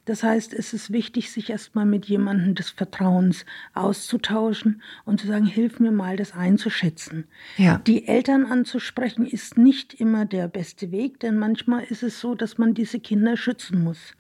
Das 0.09 0.23
heißt, 0.23 0.55
es 0.55 0.73
ist 0.73 0.91
wichtig, 0.91 1.31
sich 1.31 1.51
erstmal 1.51 1.85
mit 1.85 2.07
jemandem 2.07 2.55
des 2.55 2.71
Vertrauens 2.71 3.45
auszutauschen 3.75 4.81
und 5.05 5.21
zu 5.21 5.27
sagen, 5.27 5.45
hilf 5.45 5.81
mir 5.81 5.91
mal, 5.91 6.17
das 6.17 6.33
einzuschätzen. 6.33 7.25
Ja. 7.59 7.83
Die 7.87 8.09
Eltern 8.09 8.47
anzusprechen 8.47 9.27
ist 9.27 9.59
nicht 9.59 9.93
immer 9.93 10.25
der 10.25 10.49
beste 10.49 10.93
Weg, 10.93 11.21
denn 11.21 11.39
manchmal 11.39 11.85
ist 11.85 12.03
es 12.03 12.21
so, 12.21 12.35
dass 12.35 12.57
man 12.57 12.73
diese 12.73 13.01
Kinder 13.01 13.37
schützen 13.37 13.85
muss. 13.85 14.15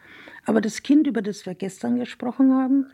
Aber 0.44 0.60
das 0.60 0.82
Kind, 0.82 1.06
über 1.06 1.22
das 1.22 1.46
wir 1.46 1.54
gestern 1.54 1.98
gesprochen 1.98 2.52
haben, 2.52 2.86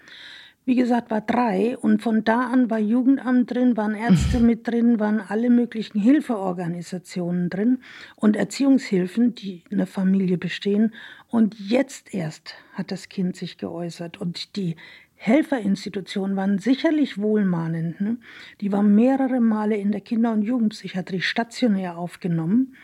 wie 0.65 0.75
gesagt, 0.77 1.11
war 1.11 1.21
drei 1.21 1.77
und 1.77 2.03
von 2.03 2.25
da 2.25 2.49
an 2.51 2.71
war 2.71 2.79
Jugendamt 2.79 3.51
drin, 3.51 3.77
waren 3.77 3.95
Ärzte 3.95 4.41
mit 4.41 4.67
drin, 4.67 4.99
waren 4.99 5.21
alle 5.21 5.51
möglichen 5.51 6.01
Hilfeorganisationen 6.01 7.51
drin 7.51 7.79
und 8.17 8.37
Erziehungshilfen, 8.37 9.35
die 9.35 9.63
in 9.69 9.79
der 9.79 9.87
Familie 9.87 10.39
bestehen. 10.39 10.95
Und 11.29 11.59
jetzt 11.59 12.15
erst 12.15 12.55
hat 12.73 12.91
das 12.91 13.09
Kind 13.11 13.37
sich 13.37 13.59
geäußert 13.59 14.21
und 14.21 14.57
die 14.57 14.77
Helferinstitutionen 15.17 16.37
waren 16.37 16.59
sicherlich 16.59 17.19
wohlmahnend. 17.19 18.01
Ne? 18.01 18.19
Die 18.61 18.73
waren 18.73 18.95
mehrere 18.95 19.41
Male 19.41 19.77
in 19.77 19.91
der 19.91 20.01
Kinder- 20.01 20.33
und 20.33 20.43
Jugendpsychiatrie 20.43 21.21
stationär 21.21 21.97
aufgenommen. 21.97 22.75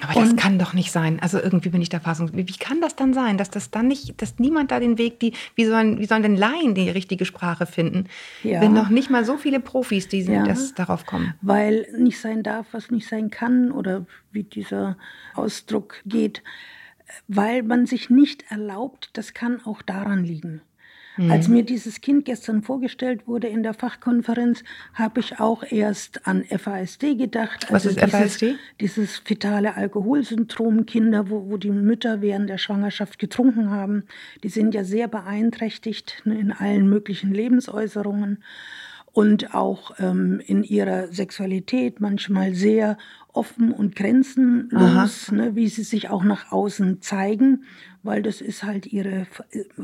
Aber 0.00 0.14
das 0.20 0.30
Und- 0.30 0.36
kann 0.36 0.58
doch 0.58 0.74
nicht 0.74 0.92
sein. 0.92 1.18
Also 1.20 1.40
irgendwie 1.40 1.70
bin 1.70 1.82
ich 1.82 1.88
der 1.88 2.00
Fassung. 2.00 2.30
Wie, 2.32 2.44
kann 2.44 2.80
das 2.80 2.94
dann 2.94 3.12
sein, 3.14 3.36
dass 3.36 3.50
das 3.50 3.70
dann 3.70 3.88
nicht, 3.88 4.20
dass 4.22 4.38
niemand 4.38 4.70
da 4.70 4.78
den 4.78 4.96
Weg, 4.96 5.18
die, 5.18 5.32
wie 5.56 5.64
sollen, 5.64 5.98
wie 5.98 6.04
sollen 6.06 6.22
denn 6.22 6.36
Laien 6.36 6.74
die 6.74 6.88
richtige 6.88 7.24
Sprache 7.24 7.66
finden, 7.66 8.04
Ja. 8.44 8.60
wenn 8.60 8.72
noch 8.72 8.90
nicht 8.90 9.10
mal 9.10 9.24
so 9.24 9.36
viele 9.36 9.58
Profis, 9.60 10.06
die 10.08 10.20
Ja. 10.20 10.44
das 10.44 10.74
darauf 10.74 11.04
kommen? 11.04 11.34
weil 11.42 11.86
nicht 11.98 12.20
sein 12.20 12.42
darf, 12.42 12.66
was 12.72 12.90
nicht 12.90 13.08
sein 13.08 13.30
kann 13.30 13.72
oder 13.72 14.06
wie 14.30 14.44
dieser 14.44 14.96
Ausdruck 15.34 15.96
geht, 16.06 16.42
weil 17.26 17.62
man 17.62 17.86
sich 17.86 18.10
nicht 18.10 18.44
erlaubt, 18.50 19.10
das 19.14 19.34
kann 19.34 19.60
auch 19.64 19.82
daran 19.82 20.22
liegen. 20.24 20.60
Mhm. 21.18 21.30
Als 21.32 21.48
mir 21.48 21.64
dieses 21.64 22.00
Kind 22.00 22.24
gestern 22.24 22.62
vorgestellt 22.62 23.26
wurde 23.26 23.48
in 23.48 23.62
der 23.62 23.74
Fachkonferenz, 23.74 24.62
habe 24.94 25.20
ich 25.20 25.40
auch 25.40 25.64
erst 25.68 26.26
an 26.26 26.44
FASD 26.44 27.16
gedacht. 27.16 27.66
Was 27.70 27.84
ist 27.84 28.00
dieses, 28.00 28.10
FASD? 28.10 28.54
Dieses 28.80 29.18
fetale 29.18 29.74
Alkoholsyndrom, 29.74 30.86
Kinder, 30.86 31.28
wo, 31.28 31.50
wo 31.50 31.56
die 31.56 31.70
Mütter 31.70 32.22
während 32.22 32.48
der 32.48 32.58
Schwangerschaft 32.58 33.18
getrunken 33.18 33.70
haben, 33.70 34.04
die 34.44 34.48
sind 34.48 34.74
ja 34.74 34.84
sehr 34.84 35.08
beeinträchtigt 35.08 36.22
ne, 36.24 36.38
in 36.38 36.52
allen 36.52 36.88
möglichen 36.88 37.34
Lebensäußerungen 37.34 38.42
und 39.12 39.54
auch 39.54 39.92
ähm, 39.98 40.40
in 40.46 40.62
ihrer 40.62 41.08
Sexualität 41.08 42.00
manchmal 42.00 42.54
sehr 42.54 42.96
offen 43.32 43.72
und 43.72 43.96
grenzenlos, 43.96 45.32
ne, 45.32 45.56
wie 45.56 45.68
sie 45.68 45.82
sich 45.82 46.10
auch 46.10 46.22
nach 46.22 46.52
außen 46.52 47.02
zeigen, 47.02 47.64
weil 48.08 48.22
das 48.22 48.40
ist 48.40 48.64
halt 48.64 48.86
ihre 48.86 49.26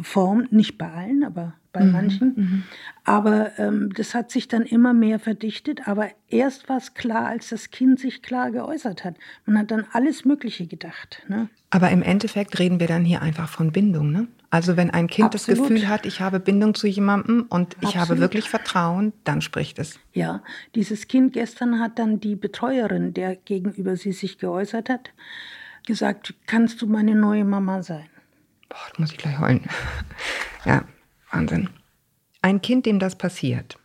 Form, 0.00 0.48
nicht 0.50 0.78
bei 0.78 0.90
allen, 0.90 1.24
aber 1.24 1.52
bei 1.74 1.84
manchen. 1.84 2.64
Aber 3.04 3.58
ähm, 3.58 3.92
das 3.94 4.14
hat 4.14 4.30
sich 4.30 4.48
dann 4.48 4.62
immer 4.62 4.94
mehr 4.94 5.18
verdichtet. 5.18 5.86
Aber 5.86 6.08
erst 6.28 6.70
war 6.70 6.78
es 6.78 6.94
klar, 6.94 7.26
als 7.26 7.50
das 7.50 7.70
Kind 7.70 8.00
sich 8.00 8.22
klar 8.22 8.50
geäußert 8.50 9.04
hat. 9.04 9.16
Man 9.44 9.58
hat 9.58 9.70
dann 9.70 9.84
alles 9.92 10.24
Mögliche 10.24 10.66
gedacht. 10.66 11.22
Ne? 11.28 11.50
Aber 11.68 11.90
im 11.90 12.00
Endeffekt 12.00 12.58
reden 12.58 12.80
wir 12.80 12.86
dann 12.86 13.04
hier 13.04 13.20
einfach 13.20 13.48
von 13.48 13.72
Bindung, 13.72 14.10
ne? 14.10 14.28
Also 14.48 14.76
wenn 14.76 14.90
ein 14.90 15.08
Kind 15.08 15.34
das 15.34 15.48
Absolut. 15.48 15.68
Gefühl 15.68 15.88
hat, 15.88 16.06
ich 16.06 16.20
habe 16.20 16.38
Bindung 16.38 16.74
zu 16.74 16.86
jemandem 16.86 17.46
und 17.48 17.76
ich 17.80 17.96
habe 17.96 18.02
Absolut. 18.02 18.20
wirklich 18.20 18.48
Vertrauen, 18.48 19.12
dann 19.24 19.40
spricht 19.40 19.80
es. 19.80 19.98
Ja, 20.12 20.44
dieses 20.76 21.08
Kind 21.08 21.32
gestern 21.32 21.80
hat 21.80 21.98
dann 21.98 22.20
die 22.20 22.36
Betreuerin, 22.36 23.12
der 23.12 23.34
gegenüber 23.34 23.96
sie 23.96 24.12
sich 24.12 24.38
geäußert 24.38 24.88
hat, 24.88 25.10
gesagt, 25.84 26.34
kannst 26.46 26.80
du 26.80 26.86
meine 26.86 27.16
neue 27.16 27.44
Mama 27.44 27.82
sein? 27.82 28.06
Boah, 28.74 28.90
da 28.92 29.00
muss 29.00 29.12
ich 29.12 29.18
gleich 29.18 29.38
heulen. 29.38 29.68
Ja, 30.64 30.82
Wahnsinn. 31.30 31.68
Ein 32.40 32.62
Kind, 32.62 32.86
dem 32.86 32.98
das 32.98 33.18
passiert. 33.18 33.78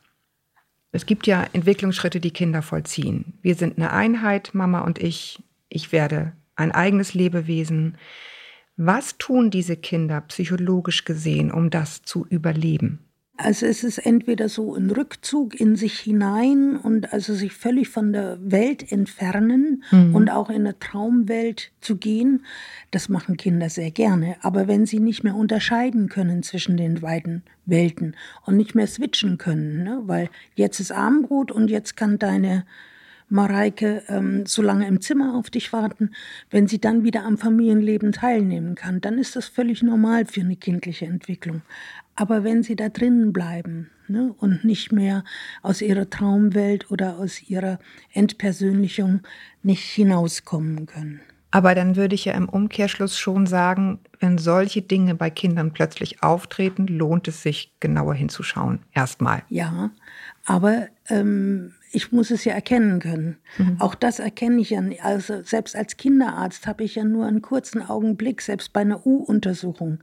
Es 0.93 1.05
gibt 1.05 1.27
ja 1.27 1.46
Entwicklungsschritte, 1.51 2.22
die 2.22 2.31
Kinder 2.31 2.62
vollziehen. 2.62 3.38
Wir 3.41 3.55
sind 3.55 3.77
eine 3.77 3.91
Einheit, 3.91 4.51
Mama 4.53 4.79
und 4.79 4.98
ich. 4.98 5.43
Ich 5.67 5.91
werde 5.91 6.31
ein 6.55 6.72
eigenes 6.72 7.13
Lebewesen. 7.13 7.98
Was 8.77 9.17
tun 9.17 9.51
diese 9.51 9.75
Kinder 9.75 10.22
psychologisch 10.22 11.03
gesehen, 11.03 11.51
um 11.51 11.69
das 11.69 12.01
zu 12.03 12.25
überleben? 12.27 13.08
Also 13.41 13.67
es 13.67 13.86
ist 13.86 14.00
entweder 14.00 14.50
so 14.50 14.75
ein 14.75 14.91
Rückzug 14.91 15.58
in 15.58 15.77
sich 15.77 15.98
hinein 15.98 16.75
und 16.75 17.13
also 17.13 17.34
sich 17.34 17.53
völlig 17.53 17.88
von 17.88 18.12
der 18.12 18.38
Welt 18.41 18.91
entfernen 18.91 19.86
und 20.13 20.29
auch 20.29 20.50
in 20.50 20.67
eine 20.67 20.77
Traumwelt 20.77 21.72
zu 21.79 21.96
gehen. 21.96 22.43
Das 22.91 23.08
machen 23.08 23.38
Kinder 23.38 23.69
sehr 23.69 23.91
gerne. 23.91 24.36
Aber 24.41 24.67
wenn 24.67 24.86
sie 24.86 25.00
nicht 25.00 25.24
mehr 25.24 25.36
unterscheiden 25.36 26.10
können 26.10 26.43
zwischen 26.43 26.75
den 26.75 27.00
beiden 27.00 27.43
Welten 27.65 28.17
und 28.46 28.58
nicht 28.58 28.75
mehr 28.75 28.88
switchen 28.88 29.38
können, 29.38 29.84
ne? 29.84 30.01
weil 30.03 30.29
jetzt 30.55 30.81
ist 30.81 30.91
Abendbrot 30.91 31.50
und 31.50 31.69
jetzt 31.69 31.96
kann 31.96 32.19
deine 32.19 32.65
Mareike 33.29 34.03
ähm, 34.10 34.46
so 34.48 34.62
lange 34.62 34.88
im 34.88 35.00
Zimmer 35.01 35.36
auf 35.36 35.50
dich 35.50 35.72
warten, 35.72 36.12
wenn 36.50 36.67
sie 36.67 36.81
dann 36.81 37.03
wieder 37.03 37.24
am 37.24 37.38
Familienleben 37.38 38.12
teilnehmen 38.12 38.75
kann, 38.75 39.01
dann 39.01 39.17
ist 39.17 39.36
das 39.36 39.48
völlig 39.48 39.81
normal 39.84 40.25
für 40.25 40.41
eine 40.41 40.55
kindliche 40.55 41.05
Entwicklung. 41.05 41.62
Aber 42.19 42.43
wenn 42.43 42.63
sie 42.63 42.75
da 42.75 42.89
drinnen 42.89 43.31
bleiben 43.31 43.89
ne, 44.09 44.35
und 44.38 44.65
nicht 44.65 44.91
mehr 44.91 45.23
aus 45.61 45.81
ihrer 45.81 46.09
Traumwelt 46.09 46.91
oder 46.91 47.17
aus 47.17 47.41
ihrer 47.43 47.79
Entpersönlichung 48.11 49.21
nicht 49.63 49.85
hinauskommen 49.85 50.85
können. 50.85 51.21
Aber 51.51 51.73
dann 51.75 51.95
würde 51.95 52.15
ich 52.15 52.25
ja 52.25 52.33
im 52.33 52.49
Umkehrschluss 52.49 53.17
schon 53.17 53.47
sagen, 53.47 53.99
wenn 54.19 54.38
solche 54.38 54.81
Dinge 54.81 55.15
bei 55.15 55.29
Kindern 55.29 55.71
plötzlich 55.71 56.21
auftreten, 56.21 56.88
lohnt 56.88 57.29
es 57.29 57.41
sich 57.41 57.71
genauer 57.79 58.15
hinzuschauen. 58.15 58.79
Erstmal. 58.93 59.43
Ja, 59.47 59.89
aber 60.45 60.88
ähm, 61.07 61.73
ich 61.91 62.11
muss 62.11 62.31
es 62.31 62.43
ja 62.43 62.53
erkennen 62.53 62.99
können. 62.99 63.38
Auch 63.79 63.95
das 63.95 64.19
erkenne 64.19 64.61
ich 64.61 64.71
ja. 64.71 64.81
nicht. 64.81 65.03
Also 65.03 65.41
selbst 65.41 65.75
als 65.75 65.97
Kinderarzt 65.97 66.67
habe 66.67 66.83
ich 66.83 66.95
ja 66.95 67.03
nur 67.03 67.25
einen 67.25 67.41
kurzen 67.41 67.81
Augenblick, 67.81 68.41
selbst 68.41 68.73
bei 68.73 68.81
einer 68.81 69.07
U-Untersuchung. 69.07 69.99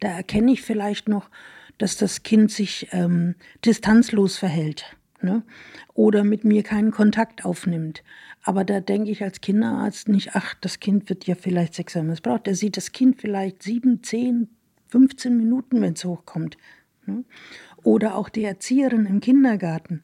Da 0.00 0.08
erkenne 0.08 0.52
ich 0.52 0.62
vielleicht 0.62 1.08
noch, 1.08 1.30
dass 1.80 1.96
das 1.96 2.22
Kind 2.22 2.50
sich 2.50 2.88
ähm, 2.92 3.34
distanzlos 3.64 4.36
verhält. 4.36 4.96
Ne? 5.22 5.42
Oder 5.94 6.24
mit 6.24 6.44
mir 6.44 6.62
keinen 6.62 6.90
Kontakt 6.90 7.44
aufnimmt. 7.44 8.02
Aber 8.42 8.64
da 8.64 8.80
denke 8.80 9.10
ich 9.10 9.22
als 9.22 9.40
Kinderarzt 9.40 10.08
nicht, 10.08 10.34
ach, 10.34 10.54
das 10.60 10.80
Kind 10.80 11.08
wird 11.08 11.26
ja 11.26 11.34
vielleicht 11.34 11.74
sexuell 11.74 12.04
missbraucht. 12.04 12.46
Der 12.46 12.54
sieht 12.54 12.76
das 12.76 12.92
Kind 12.92 13.20
vielleicht 13.20 13.62
sieben, 13.62 14.02
zehn, 14.02 14.48
15 14.88 15.36
Minuten, 15.36 15.80
wenn 15.80 15.94
es 15.94 16.04
hochkommt. 16.04 16.56
Ne? 17.06 17.24
Oder 17.82 18.14
auch 18.14 18.28
die 18.28 18.44
Erzieherin 18.44 19.06
im 19.06 19.20
Kindergarten, 19.20 20.02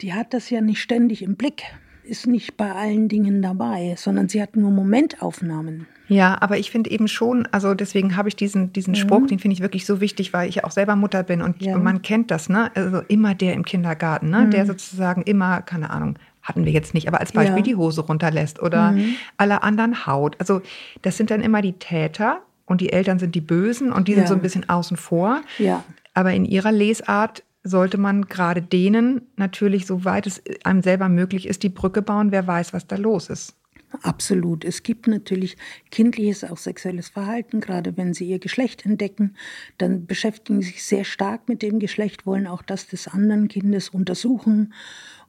die 0.00 0.14
hat 0.14 0.32
das 0.32 0.50
ja 0.50 0.60
nicht 0.60 0.80
ständig 0.80 1.22
im 1.22 1.36
Blick, 1.36 1.64
ist 2.06 2.26
nicht 2.26 2.56
bei 2.56 2.72
allen 2.72 3.08
Dingen 3.08 3.42
dabei, 3.42 3.94
sondern 3.96 4.28
sie 4.28 4.40
hat 4.40 4.56
nur 4.56 4.70
Momentaufnahmen. 4.70 5.86
Ja, 6.08 6.36
aber 6.40 6.56
ich 6.58 6.70
finde 6.70 6.90
eben 6.90 7.08
schon, 7.08 7.48
also 7.50 7.74
deswegen 7.74 8.16
habe 8.16 8.28
ich 8.28 8.36
diesen, 8.36 8.72
diesen 8.72 8.94
Spruch, 8.94 9.26
den 9.26 9.40
finde 9.40 9.54
ich 9.54 9.60
wirklich 9.60 9.86
so 9.86 10.00
wichtig, 10.00 10.32
weil 10.32 10.48
ich 10.48 10.56
ja 10.56 10.64
auch 10.64 10.70
selber 10.70 10.94
Mutter 10.94 11.24
bin 11.24 11.42
und 11.42 11.60
Ja. 11.62 11.76
man 11.78 12.00
kennt 12.02 12.30
das, 12.30 12.48
ne? 12.48 12.70
Also 12.76 13.00
immer 13.08 13.34
der 13.34 13.54
im 13.54 13.64
Kindergarten, 13.64 14.30
ne? 14.30 14.48
Der 14.48 14.66
sozusagen 14.66 15.22
immer, 15.22 15.62
keine 15.62 15.90
Ahnung, 15.90 16.16
hatten 16.42 16.64
wir 16.64 16.70
jetzt 16.72 16.94
nicht, 16.94 17.08
aber 17.08 17.18
als 17.20 17.32
Beispiel 17.32 17.56
Ja. 17.58 17.62
die 17.62 17.74
Hose 17.74 18.02
runterlässt 18.02 18.62
oder 18.62 18.94
alle 19.36 19.64
anderen 19.64 20.06
haut. 20.06 20.36
Also 20.38 20.62
das 21.02 21.16
sind 21.16 21.30
dann 21.32 21.40
immer 21.40 21.60
die 21.60 21.72
Täter 21.72 22.38
und 22.66 22.80
die 22.80 22.92
Eltern 22.92 23.18
sind 23.18 23.34
die 23.34 23.40
Bösen 23.40 23.90
und 23.90 24.06
die 24.06 24.12
sind 24.14 24.22
Ja. 24.24 24.28
so 24.28 24.34
ein 24.34 24.42
bisschen 24.42 24.68
außen 24.68 24.96
vor. 24.96 25.40
Ja. 25.58 25.82
Aber 26.14 26.32
in 26.32 26.44
ihrer 26.44 26.70
Lesart 26.70 27.42
sollte 27.66 27.98
man 27.98 28.26
gerade 28.26 28.62
denen 28.62 29.22
natürlich, 29.36 29.86
soweit 29.86 30.26
es 30.26 30.42
einem 30.64 30.82
selber 30.82 31.08
möglich 31.08 31.46
ist, 31.46 31.62
die 31.62 31.68
Brücke 31.68 32.02
bauen, 32.02 32.30
wer 32.30 32.46
weiß, 32.46 32.72
was 32.72 32.86
da 32.86 32.96
los 32.96 33.28
ist. 33.28 33.54
Absolut. 34.02 34.64
Es 34.64 34.82
gibt 34.82 35.06
natürlich 35.06 35.56
kindliches, 35.90 36.44
auch 36.44 36.58
sexuelles 36.58 37.08
Verhalten. 37.08 37.60
Gerade 37.60 37.96
wenn 37.96 38.14
sie 38.14 38.28
ihr 38.28 38.38
Geschlecht 38.38 38.84
entdecken, 38.84 39.36
dann 39.78 40.06
beschäftigen 40.06 40.60
sie 40.60 40.68
sich 40.68 40.84
sehr 40.84 41.04
stark 41.04 41.48
mit 41.48 41.62
dem 41.62 41.78
Geschlecht, 41.78 42.26
wollen 42.26 42.46
auch 42.46 42.62
das 42.62 42.88
des 42.88 43.08
anderen 43.08 43.48
Kindes 43.48 43.88
untersuchen. 43.88 44.74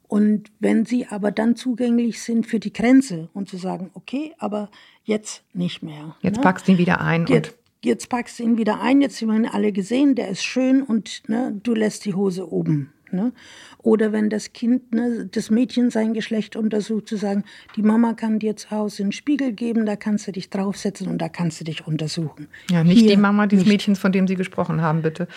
Und 0.07 0.51
wenn 0.59 0.85
sie 0.85 1.07
aber 1.07 1.31
dann 1.31 1.55
zugänglich 1.55 2.21
sind 2.21 2.47
für 2.47 2.59
die 2.59 2.73
Grenze 2.73 3.29
und 3.33 3.49
zu 3.49 3.57
sagen, 3.57 3.91
okay, 3.93 4.33
aber 4.39 4.69
jetzt 5.03 5.43
nicht 5.53 5.83
mehr. 5.83 6.15
Jetzt 6.21 6.37
ne? 6.37 6.43
packst 6.43 6.67
du 6.67 6.73
ihn 6.73 6.77
wieder 6.77 7.01
ein 7.01 7.25
jetzt, 7.27 7.51
und 7.51 7.57
jetzt 7.83 8.09
packst 8.09 8.39
du 8.39 8.43
ihn 8.43 8.57
wieder 8.57 8.81
ein, 8.81 9.01
jetzt 9.01 9.21
haben 9.21 9.29
wir 9.29 9.35
ihn 9.35 9.45
alle 9.45 9.71
gesehen, 9.71 10.15
der 10.15 10.29
ist 10.29 10.43
schön 10.43 10.83
und 10.83 11.23
ne, 11.27 11.59
du 11.63 11.73
lässt 11.73 12.05
die 12.05 12.13
Hose 12.13 12.51
oben. 12.51 12.93
Ne? 13.11 13.31
Oder 13.77 14.11
wenn 14.11 14.29
das 14.29 14.51
Kind, 14.51 14.93
ne, 14.93 15.29
das 15.31 15.49
Mädchen 15.49 15.91
sein 15.91 16.13
Geschlecht 16.13 16.55
untersucht, 16.55 17.07
zu 17.07 17.15
sagen, 17.15 17.45
die 17.75 17.81
Mama 17.81 18.13
kann 18.13 18.39
dir 18.39 18.57
zu 18.57 18.71
Hause 18.71 19.03
einen 19.03 19.11
Spiegel 19.13 19.53
geben, 19.53 19.85
da 19.85 19.95
kannst 19.95 20.27
du 20.27 20.33
dich 20.33 20.49
draufsetzen 20.49 21.07
und 21.07 21.19
da 21.19 21.29
kannst 21.29 21.61
du 21.61 21.63
dich 21.63 21.87
untersuchen. 21.87 22.47
Ja, 22.69 22.83
nicht 22.83 22.99
Hier, 22.99 23.11
die 23.11 23.17
Mama 23.17 23.47
des. 23.47 23.65
Mädchens, 23.65 23.99
von 23.99 24.11
dem 24.11 24.27
Sie 24.27 24.35
gesprochen 24.35 24.81
haben, 24.81 25.01
bitte. 25.01 25.27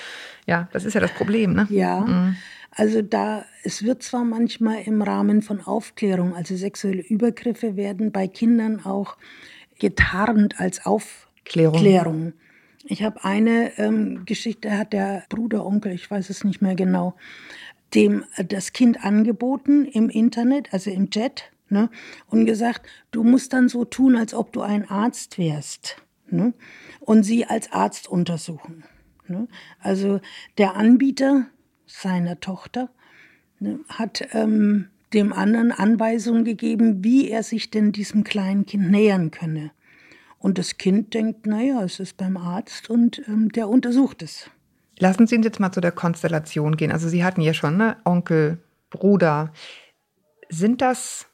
Ja, 0.46 0.68
das 0.72 0.84
ist 0.84 0.94
ja 0.94 1.00
das 1.00 1.12
Problem, 1.12 1.52
ne? 1.52 1.66
Ja. 1.70 2.00
Mhm. 2.00 2.36
Also 2.72 3.02
da, 3.02 3.44
es 3.62 3.84
wird 3.84 4.02
zwar 4.02 4.24
manchmal 4.24 4.82
im 4.84 5.02
Rahmen 5.02 5.42
von 5.42 5.60
Aufklärung, 5.60 6.34
also 6.34 6.56
sexuelle 6.56 7.02
Übergriffe 7.02 7.76
werden 7.76 8.12
bei 8.12 8.28
Kindern 8.28 8.84
auch 8.84 9.16
getarnt 9.78 10.58
als 10.58 10.86
Aufklärung. 10.86 11.29
Klärung. 11.44 11.80
Ich 12.84 13.02
habe 13.02 13.24
eine 13.24 13.78
ähm, 13.78 14.24
Geschichte, 14.24 14.76
hat 14.76 14.92
der 14.92 15.24
Bruder, 15.28 15.66
Onkel, 15.66 15.92
ich 15.92 16.10
weiß 16.10 16.30
es 16.30 16.44
nicht 16.44 16.62
mehr 16.62 16.74
genau, 16.74 17.14
dem 17.94 18.24
das 18.48 18.72
Kind 18.72 19.04
angeboten 19.04 19.84
im 19.84 20.08
Internet, 20.08 20.72
also 20.72 20.90
im 20.90 21.10
Chat, 21.10 21.50
ne, 21.68 21.90
und 22.26 22.46
gesagt, 22.46 22.86
du 23.10 23.22
musst 23.22 23.52
dann 23.52 23.68
so 23.68 23.84
tun, 23.84 24.16
als 24.16 24.34
ob 24.34 24.52
du 24.52 24.60
ein 24.62 24.88
Arzt 24.88 25.38
wärst. 25.38 25.96
Ne, 26.32 26.54
und 27.00 27.24
sie 27.24 27.44
als 27.44 27.72
Arzt 27.72 28.08
untersuchen. 28.08 28.84
Ne. 29.26 29.48
Also 29.80 30.20
der 30.58 30.76
Anbieter 30.76 31.46
seiner 31.86 32.38
Tochter 32.38 32.88
ne, 33.58 33.80
hat 33.88 34.28
ähm, 34.32 34.90
dem 35.12 35.32
anderen 35.32 35.72
Anweisungen 35.72 36.44
gegeben, 36.44 37.02
wie 37.02 37.28
er 37.28 37.42
sich 37.42 37.70
denn 37.70 37.92
diesem 37.92 38.22
kleinen 38.22 38.64
Kind 38.64 38.90
nähern 38.90 39.30
könne. 39.30 39.72
Und 40.40 40.56
das 40.56 40.78
Kind 40.78 41.12
denkt, 41.12 41.46
naja, 41.46 41.82
es 41.84 42.00
ist 42.00 42.16
beim 42.16 42.36
Arzt 42.36 42.88
und 42.88 43.22
ähm, 43.28 43.50
der 43.50 43.68
untersucht 43.68 44.22
es. 44.22 44.50
Lassen 44.98 45.26
Sie 45.26 45.36
uns 45.36 45.44
jetzt 45.44 45.60
mal 45.60 45.70
zu 45.70 45.80
der 45.80 45.92
Konstellation 45.92 46.76
gehen. 46.76 46.90
Also 46.90 47.08
Sie 47.08 47.22
hatten 47.22 47.42
ja 47.42 47.54
schon 47.54 47.76
ne? 47.76 47.98
Onkel, 48.04 48.58
Bruder. 48.88 49.52
Sind 50.48 50.80
das 50.80 51.26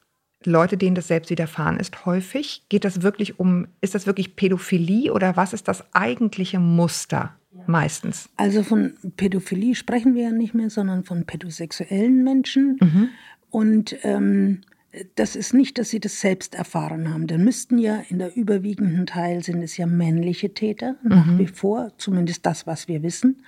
Leute, 0.44 0.76
denen 0.76 0.96
das 0.96 1.08
selbst 1.08 1.30
widerfahren 1.30 1.78
ist, 1.78 2.04
häufig? 2.04 2.64
Geht 2.68 2.84
das 2.84 3.02
wirklich 3.02 3.38
um, 3.38 3.68
ist 3.80 3.94
das 3.94 4.06
wirklich 4.06 4.36
Pädophilie 4.36 5.12
oder 5.12 5.36
was 5.36 5.52
ist 5.52 5.68
das 5.68 5.84
eigentliche 5.94 6.58
Muster 6.58 7.36
meistens? 7.66 8.28
Also 8.36 8.62
von 8.62 8.94
Pädophilie 9.16 9.74
sprechen 9.74 10.14
wir 10.14 10.24
ja 10.24 10.32
nicht 10.32 10.54
mehr, 10.54 10.70
sondern 10.70 11.04
von 11.04 11.26
pädosexuellen 11.26 12.24
Menschen. 12.24 12.78
Mhm. 12.80 13.08
Und 13.50 13.96
ähm, 14.02 14.62
das 15.14 15.36
ist 15.36 15.54
nicht, 15.54 15.78
dass 15.78 15.90
sie 15.90 16.00
das 16.00 16.20
selbst 16.20 16.54
erfahren 16.54 17.12
haben. 17.12 17.26
Dann 17.26 17.44
müssten 17.44 17.78
ja 17.78 18.02
in 18.08 18.18
der 18.18 18.34
überwiegenden 18.36 19.06
Teil 19.06 19.42
sind 19.42 19.62
es 19.62 19.76
ja 19.76 19.86
männliche 19.86 20.54
Täter, 20.54 20.96
mhm. 21.02 21.08
nach 21.08 21.38
wie 21.38 21.46
vor, 21.46 21.92
zumindest 21.98 22.46
das, 22.46 22.66
was 22.66 22.88
wir 22.88 23.02
wissen, 23.02 23.42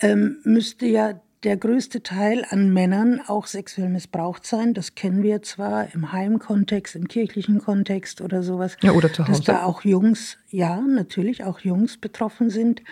ähm, 0.00 0.38
müsste 0.44 0.86
ja 0.86 1.20
der 1.44 1.56
größte 1.58 2.02
Teil 2.02 2.44
an 2.48 2.72
Männern 2.72 3.20
auch 3.26 3.46
sexuell 3.46 3.90
missbraucht 3.90 4.46
sein. 4.46 4.72
Das 4.72 4.94
kennen 4.94 5.22
wir 5.22 5.42
zwar 5.42 5.94
im 5.94 6.10
Heimkontext, 6.12 6.96
im 6.96 7.06
kirchlichen 7.06 7.58
Kontext 7.60 8.20
oder 8.20 8.42
sowas. 8.42 8.76
Ja, 8.82 8.92
oder 8.92 9.12
zu 9.12 9.22
Hause. 9.22 9.32
Dass 9.32 9.42
da 9.42 9.64
auch 9.64 9.82
Jungs, 9.84 10.38
ja, 10.48 10.80
natürlich 10.80 11.44
auch 11.44 11.60
Jungs 11.60 11.98
betroffen 11.98 12.48
sind. 12.48 12.82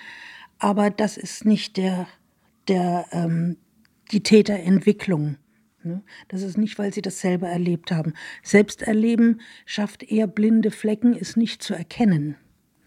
Aber 0.59 0.91
das 0.91 1.17
ist 1.17 1.47
nicht 1.47 1.79
der, 1.79 2.07
der, 2.69 3.07
ähm, 3.13 3.57
die 4.13 4.23
Täterentwicklung. 4.23 5.37
Ne? 5.85 6.03
Das 6.29 6.43
ist 6.43 6.59
nicht, 6.59 6.79
weil 6.79 6.93
sie 6.93 7.03
das 7.03 7.21
selber 7.21 7.49
erlebt 7.49 7.93
haben. 7.93 8.15
Selbsterleben 8.43 9.41
schafft 9.67 10.03
eher 10.03 10.27
blinde 10.27 10.71
Flecken, 10.71 11.15
ist 11.15 11.37
nicht 11.37 11.63
zu 11.63 11.75
erkennen. 11.75 12.37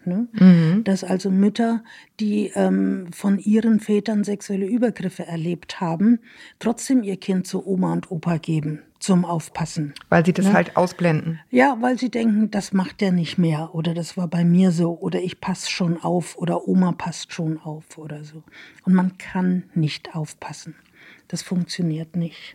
Ne? 0.06 0.28
Mhm. 0.32 0.84
Dass 0.84 1.02
also 1.02 1.30
Mütter, 1.30 1.82
die 2.20 2.52
ähm, 2.54 3.08
von 3.12 3.38
ihren 3.38 3.80
Vätern 3.80 4.22
sexuelle 4.22 4.66
Übergriffe 4.66 5.26
erlebt 5.26 5.80
haben, 5.80 6.20
trotzdem 6.60 7.02
ihr 7.02 7.16
Kind 7.16 7.46
zu 7.46 7.66
Oma 7.66 7.92
und 7.92 8.10
Opa 8.10 8.38
geben 8.38 8.82
zum 9.00 9.24
Aufpassen. 9.24 9.94
Weil 10.08 10.24
sie 10.24 10.32
das 10.32 10.46
ne? 10.46 10.52
halt 10.52 10.76
ausblenden. 10.76 11.40
Ja, 11.50 11.76
weil 11.80 11.98
sie 11.98 12.10
denken, 12.10 12.50
das 12.50 12.72
macht 12.72 13.02
er 13.02 13.12
nicht 13.12 13.36
mehr 13.36 13.74
oder 13.74 13.94
das 13.94 14.16
war 14.16 14.28
bei 14.28 14.44
mir 14.44 14.70
so 14.70 14.96
oder 14.98 15.20
ich 15.20 15.40
passe 15.40 15.70
schon 15.70 16.00
auf 16.02 16.36
oder 16.38 16.66
Oma 16.68 16.92
passt 16.92 17.32
schon 17.32 17.58
auf 17.58 17.98
oder 17.98 18.24
so. 18.24 18.42
Und 18.84 18.94
man 18.94 19.18
kann 19.18 19.64
nicht 19.74 20.14
aufpassen. 20.14 20.76
Das 21.28 21.42
funktioniert 21.42 22.16
nicht. 22.16 22.54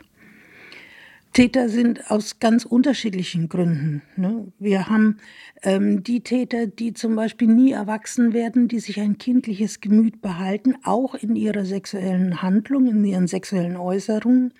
Täter 1.33 1.69
sind 1.69 2.11
aus 2.11 2.39
ganz 2.39 2.65
unterschiedlichen 2.65 3.47
Gründen. 3.47 4.01
Ne? 4.17 4.51
Wir 4.59 4.89
haben 4.89 5.17
ähm, 5.63 6.03
die 6.03 6.21
Täter, 6.21 6.67
die 6.67 6.93
zum 6.93 7.15
Beispiel 7.15 7.47
nie 7.47 7.71
erwachsen 7.71 8.33
werden, 8.33 8.67
die 8.67 8.79
sich 8.79 8.99
ein 8.99 9.17
kindliches 9.17 9.79
Gemüt 9.79 10.21
behalten, 10.21 10.75
auch 10.83 11.15
in 11.15 11.37
ihrer 11.37 11.63
sexuellen 11.63 12.41
Handlung, 12.41 12.85
in 12.87 13.05
ihren 13.05 13.27
sexuellen 13.27 13.77
Äußerungen. 13.77 14.53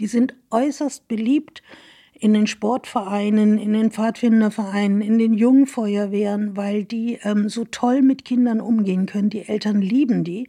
Die 0.00 0.06
sind 0.06 0.34
äußerst 0.50 1.08
beliebt 1.08 1.62
in 2.12 2.34
den 2.34 2.46
Sportvereinen, 2.46 3.58
in 3.58 3.72
den 3.72 3.90
Pfadfindervereinen, 3.90 5.00
in 5.00 5.18
den 5.18 5.32
Jungfeuerwehren, 5.32 6.58
weil 6.58 6.84
die 6.84 7.20
ähm, 7.22 7.48
so 7.48 7.64
toll 7.64 8.02
mit 8.02 8.26
Kindern 8.26 8.60
umgehen 8.60 9.06
können. 9.06 9.30
Die 9.30 9.48
Eltern 9.48 9.80
lieben 9.80 10.24
die, 10.24 10.46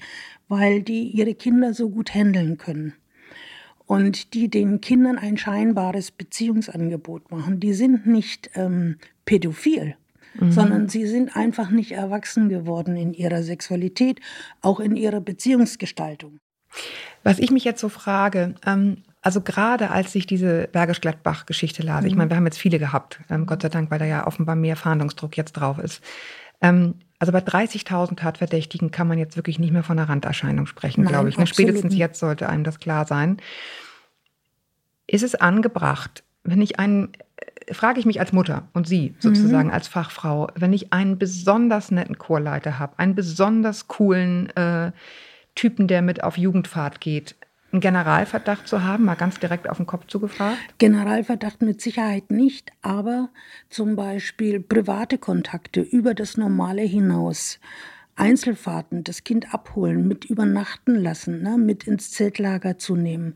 weil 0.50 0.82
die 0.82 1.04
ihre 1.04 1.36
Kinder 1.36 1.74
so 1.74 1.90
gut 1.90 2.14
handeln 2.14 2.58
können 2.58 2.94
und 3.86 4.34
die 4.34 4.50
den 4.50 4.82
Kindern 4.82 5.18
ein 5.18 5.38
scheinbares 5.38 6.12
Beziehungsangebot 6.12 7.32
machen, 7.32 7.60
die 7.60 7.74
sind 7.74 8.06
nicht 8.06 8.52
ähm, 8.56 8.98
pädophil, 9.26 9.96
mhm. 10.40 10.52
sondern 10.52 10.90
sie 10.90 11.06
sind 11.08 11.36
einfach 11.36 11.70
nicht 11.70 11.92
erwachsen 11.92 12.50
geworden 12.50 12.96
in 12.96 13.14
ihrer 13.14 13.44
Sexualität, 13.44 14.20
auch 14.62 14.80
in 14.80 14.96
ihrer 14.96 15.22
Beziehungsgestaltung. 15.22 16.40
Was 17.24 17.40
ich 17.40 17.52
mich 17.52 17.64
jetzt 17.64 17.82
so 17.82 17.90
frage, 17.90 18.56
ähm, 18.66 19.04
also 19.22 19.42
gerade 19.42 19.92
als 19.92 20.14
ich 20.16 20.26
diese 20.26 20.68
Bergisch 20.72 21.02
Gladbach-Geschichte 21.02 21.84
las, 21.84 22.02
mhm. 22.02 22.08
ich 22.08 22.16
meine, 22.16 22.30
wir 22.30 22.38
haben 22.38 22.46
jetzt 22.46 22.58
viele 22.58 22.80
gehabt, 22.80 23.20
ähm, 23.30 23.46
Gott 23.46 23.62
sei 23.62 23.70
Dank, 23.70 23.92
weil 23.92 24.00
da 24.00 24.06
ja 24.06 24.28
offenbar 24.28 24.56
mehr 24.56 24.76
Fahndungsdruck 24.76 25.38
jetzt 25.38 25.54
drauf 25.54 25.78
ist. 25.78 26.02
Ähm, 26.62 26.96
also 27.24 27.32
bei 27.32 27.40
30.000 27.40 28.18
Tatverdächtigen 28.18 28.92
kann 28.92 29.08
man 29.08 29.18
jetzt 29.18 29.38
wirklich 29.38 29.58
nicht 29.58 29.72
mehr 29.72 29.84
von 29.84 29.98
einer 29.98 30.10
Randerscheinung 30.10 30.66
sprechen, 30.66 31.06
glaube 31.06 31.30
ich. 31.30 31.38
Ne? 31.38 31.48
Spätestens 31.48 31.96
jetzt 31.96 32.20
sollte 32.20 32.50
einem 32.50 32.66
das 32.66 32.82
klar 32.82 33.08
sein. 33.08 33.38
Ist 35.08 35.24
es 35.24 35.34
angebracht, 35.34 36.26
wenn 36.44 36.62
ich 36.62 36.80
einen, 36.80 37.14
äh, 37.38 37.74
frage 37.74 38.02
ich 38.02 38.06
mich 38.06 38.20
als 38.20 38.34
Mutter 38.34 38.68
und 38.74 38.90
Sie 38.90 39.16
sozusagen 39.20 39.70
mhm. 39.70 39.74
als 39.74 39.88
Fachfrau, 39.88 40.50
wenn 40.56 40.74
ich 40.74 40.92
einen 40.92 41.18
besonders 41.18 41.92
netten 41.92 42.18
Chorleiter 42.18 42.78
habe, 42.78 43.00
einen 43.00 43.16
besonders 43.16 43.88
coolen 43.88 44.50
äh, 44.58 44.92
Typen, 45.56 45.88
der 45.88 46.02
mit 46.02 46.26
auf 46.26 46.38
Jugendfahrt 46.38 47.00
geht, 47.00 47.36
einen 47.74 47.82
Generalverdacht 47.82 48.68
zu 48.68 48.84
haben, 48.84 49.06
mal 49.06 49.16
ganz 49.16 49.40
direkt 49.40 49.70
auf 49.70 49.78
den 49.78 49.86
Kopf 49.86 50.06
zugefragt? 50.08 50.58
Generalverdacht 50.78 51.62
mit 51.62 51.82
Sicherheit 51.82 52.32
nicht, 52.32 52.72
aber 52.82 53.30
zum 53.70 53.96
Beispiel 53.96 54.60
private 54.60 55.18
Kontakte 55.18 55.82
über 55.82 56.14
das 56.14 56.38
Normale 56.38 56.84
hinaus. 56.84 57.60
Einzelfahrten, 58.16 59.04
das 59.04 59.24
Kind 59.24 59.54
abholen, 59.54 60.08
mit 60.08 60.26
übernachten 60.26 60.96
lassen, 60.96 61.42
ne, 61.42 61.58
mit 61.58 61.86
ins 61.86 62.12
Zeltlager 62.12 62.78
zu 62.78 62.96
nehmen, 62.96 63.36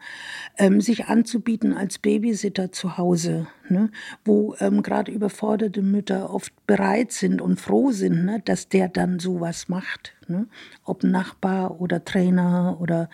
ähm, 0.57 0.81
sich 0.81 1.05
anzubieten 1.07 1.73
als 1.73 1.97
Babysitter 1.97 2.71
zu 2.71 2.97
Hause, 2.97 3.47
ne, 3.69 3.89
wo 4.23 4.55
ähm, 4.59 4.83
gerade 4.83 5.11
überforderte 5.11 5.81
Mütter 5.81 6.33
oft 6.33 6.53
bereit 6.67 7.11
sind 7.11 7.41
und 7.41 7.59
froh 7.59 7.91
sind, 7.91 8.25
ne, 8.25 8.41
dass 8.45 8.69
der 8.69 8.87
dann 8.87 9.19
sowas 9.19 9.67
macht, 9.67 10.15
ne, 10.27 10.47
ob 10.83 11.03
Nachbar 11.03 11.81
oder 11.81 12.05
Trainer 12.05 12.77
oder 12.79 13.09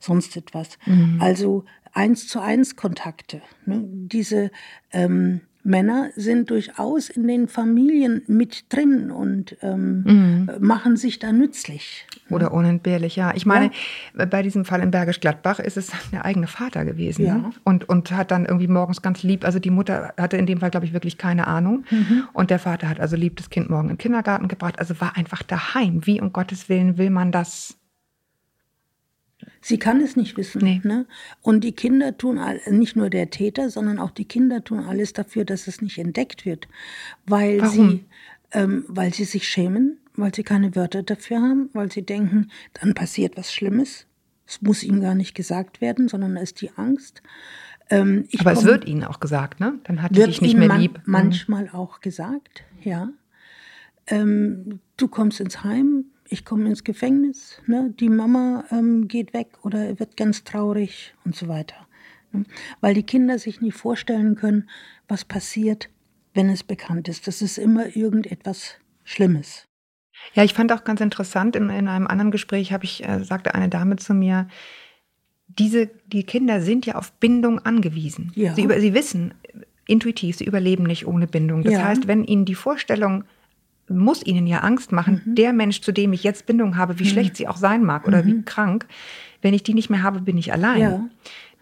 sonst 0.00 0.36
etwas. 0.36 0.78
Mhm. 0.84 1.18
Also 1.20 1.64
eins 1.92 2.28
zu 2.28 2.40
eins 2.40 2.76
Kontakte, 2.76 3.40
ne, 3.64 3.82
diese 3.86 4.50
ähm, 4.92 5.40
Männer 5.66 6.10
sind 6.14 6.50
durchaus 6.50 7.10
in 7.10 7.26
den 7.26 7.48
Familien 7.48 8.22
mit 8.28 8.72
drin 8.72 9.10
und 9.10 9.56
ähm, 9.62 10.02
mhm. 10.04 10.50
machen 10.60 10.96
sich 10.96 11.18
da 11.18 11.32
nützlich. 11.32 12.06
Oder 12.30 12.52
unentbehrlich, 12.52 13.16
ja. 13.16 13.32
Ich 13.34 13.46
meine, 13.46 13.70
ja. 14.16 14.24
bei 14.26 14.42
diesem 14.42 14.64
Fall 14.64 14.80
in 14.80 14.92
Bergisch 14.92 15.20
Gladbach 15.20 15.58
ist 15.58 15.76
es 15.76 15.90
der 16.12 16.24
eigene 16.24 16.46
Vater 16.46 16.84
gewesen. 16.84 17.26
Ja. 17.26 17.34
Ne? 17.34 17.50
Und, 17.64 17.88
und 17.88 18.12
hat 18.12 18.30
dann 18.30 18.46
irgendwie 18.46 18.68
morgens 18.68 19.02
ganz 19.02 19.24
lieb, 19.24 19.44
also 19.44 19.58
die 19.58 19.70
Mutter 19.70 20.14
hatte 20.16 20.36
in 20.36 20.46
dem 20.46 20.60
Fall, 20.60 20.70
glaube 20.70 20.86
ich, 20.86 20.92
wirklich 20.92 21.18
keine 21.18 21.48
Ahnung. 21.48 21.84
Mhm. 21.90 22.28
Und 22.32 22.50
der 22.50 22.60
Vater 22.60 22.88
hat 22.88 23.00
also 23.00 23.16
lieb 23.16 23.36
das 23.36 23.50
Kind 23.50 23.68
morgen 23.68 23.88
in 23.88 23.94
den 23.94 23.98
Kindergarten 23.98 24.46
gebracht, 24.46 24.78
also 24.78 25.00
war 25.00 25.16
einfach 25.16 25.42
daheim. 25.42 26.06
Wie 26.06 26.20
um 26.20 26.32
Gottes 26.32 26.68
Willen 26.68 26.96
will 26.96 27.10
man 27.10 27.32
das 27.32 27.76
Sie 29.68 29.78
kann 29.80 30.00
es 30.00 30.14
nicht 30.14 30.36
wissen. 30.36 30.62
Nee. 30.62 30.80
Ne? 30.84 31.06
Und 31.42 31.64
die 31.64 31.72
Kinder 31.72 32.16
tun, 32.16 32.38
all, 32.38 32.60
nicht 32.70 32.94
nur 32.94 33.10
der 33.10 33.30
Täter, 33.30 33.68
sondern 33.68 33.98
auch 33.98 34.12
die 34.12 34.24
Kinder 34.24 34.62
tun 34.62 34.78
alles 34.84 35.12
dafür, 35.12 35.44
dass 35.44 35.66
es 35.66 35.82
nicht 35.82 35.98
entdeckt 35.98 36.44
wird. 36.46 36.68
Weil 37.26 37.60
Warum? 37.60 37.90
sie, 37.90 38.04
ähm, 38.52 38.84
weil 38.86 39.12
sie 39.12 39.24
sich 39.24 39.48
schämen, 39.48 39.98
weil 40.14 40.32
sie 40.32 40.44
keine 40.44 40.76
Wörter 40.76 41.02
dafür 41.02 41.40
haben, 41.42 41.68
weil 41.72 41.90
sie 41.90 42.02
denken, 42.02 42.52
dann 42.74 42.94
passiert 42.94 43.36
was 43.36 43.52
Schlimmes. 43.52 44.06
Es 44.46 44.62
muss 44.62 44.84
ihnen 44.84 45.00
gar 45.00 45.16
nicht 45.16 45.34
gesagt 45.34 45.80
werden, 45.80 46.06
sondern 46.06 46.36
da 46.36 46.42
ist 46.42 46.60
die 46.60 46.70
Angst. 46.76 47.20
Ähm, 47.90 48.28
Aber 48.38 48.52
es 48.52 48.58
komm- 48.60 48.68
wird 48.68 48.84
ihnen 48.86 49.02
auch 49.02 49.18
gesagt, 49.18 49.58
ne? 49.58 49.80
Dann 49.82 50.00
hat 50.00 50.12
die 50.12 50.18
wird 50.18 50.28
dich 50.28 50.42
nicht 50.42 50.56
mehr 50.56 50.68
man- 50.68 50.80
lieb. 50.80 50.98
Mhm. 50.98 51.02
manchmal 51.12 51.68
auch 51.72 52.00
gesagt, 52.00 52.62
ja. 52.84 53.08
Ähm, 54.06 54.78
du 54.96 55.08
kommst 55.08 55.40
ins 55.40 55.64
Heim, 55.64 56.04
ich 56.28 56.44
komme 56.44 56.68
ins 56.68 56.84
Gefängnis, 56.84 57.60
ne? 57.66 57.92
die 57.98 58.08
Mama 58.08 58.64
ähm, 58.70 59.08
geht 59.08 59.32
weg 59.32 59.48
oder 59.62 59.98
wird 59.98 60.16
ganz 60.16 60.44
traurig 60.44 61.14
und 61.24 61.34
so 61.36 61.48
weiter. 61.48 61.86
Ne? 62.32 62.44
Weil 62.80 62.94
die 62.94 63.02
Kinder 63.02 63.38
sich 63.38 63.60
nicht 63.60 63.76
vorstellen 63.76 64.34
können, 64.34 64.68
was 65.08 65.24
passiert, 65.24 65.88
wenn 66.34 66.48
es 66.50 66.62
bekannt 66.62 67.08
ist. 67.08 67.26
Das 67.26 67.42
ist 67.42 67.58
immer 67.58 67.96
irgendetwas 67.96 68.74
Schlimmes. 69.04 69.66
Ja, 70.34 70.42
ich 70.44 70.54
fand 70.54 70.72
auch 70.72 70.84
ganz 70.84 71.00
interessant, 71.00 71.56
in, 71.56 71.70
in 71.70 71.88
einem 71.88 72.06
anderen 72.06 72.30
Gespräch 72.30 72.72
habe 72.72 72.84
ich, 72.84 73.06
äh, 73.06 73.22
sagte 73.22 73.54
eine 73.54 73.68
Dame 73.68 73.96
zu 73.96 74.14
mir, 74.14 74.48
diese, 75.46 75.88
die 76.06 76.24
Kinder 76.24 76.60
sind 76.60 76.86
ja 76.86 76.96
auf 76.96 77.12
Bindung 77.12 77.60
angewiesen. 77.60 78.32
Ja. 78.34 78.54
Sie, 78.54 78.62
über, 78.62 78.80
sie 78.80 78.94
wissen 78.94 79.34
intuitiv, 79.86 80.36
sie 80.36 80.44
überleben 80.44 80.84
nicht 80.84 81.06
ohne 81.06 81.26
Bindung. 81.26 81.62
Das 81.62 81.74
Ja. 81.74 81.84
heißt, 81.84 82.08
wenn 82.08 82.24
ihnen 82.24 82.44
die 82.44 82.56
Vorstellung 82.56 83.24
muss 83.88 84.24
ihnen 84.24 84.46
ja 84.46 84.60
Angst 84.60 84.92
machen, 84.92 85.22
Mhm. 85.24 85.34
der 85.34 85.52
Mensch, 85.52 85.80
zu 85.80 85.92
dem 85.92 86.12
ich 86.12 86.22
jetzt 86.24 86.46
Bindung 86.46 86.76
habe, 86.76 86.98
wie 86.98 87.06
schlecht 87.06 87.36
sie 87.36 87.46
auch 87.48 87.56
sein 87.56 87.84
mag 87.84 88.06
oder 88.08 88.26
wie 88.26 88.42
krank, 88.42 88.86
wenn 89.42 89.54
ich 89.54 89.62
die 89.62 89.74
nicht 89.74 89.90
mehr 89.90 90.02
habe, 90.02 90.20
bin 90.20 90.38
ich 90.38 90.52
allein. 90.52 90.76
Mhm. 90.78 90.82
Ja. 90.82 91.08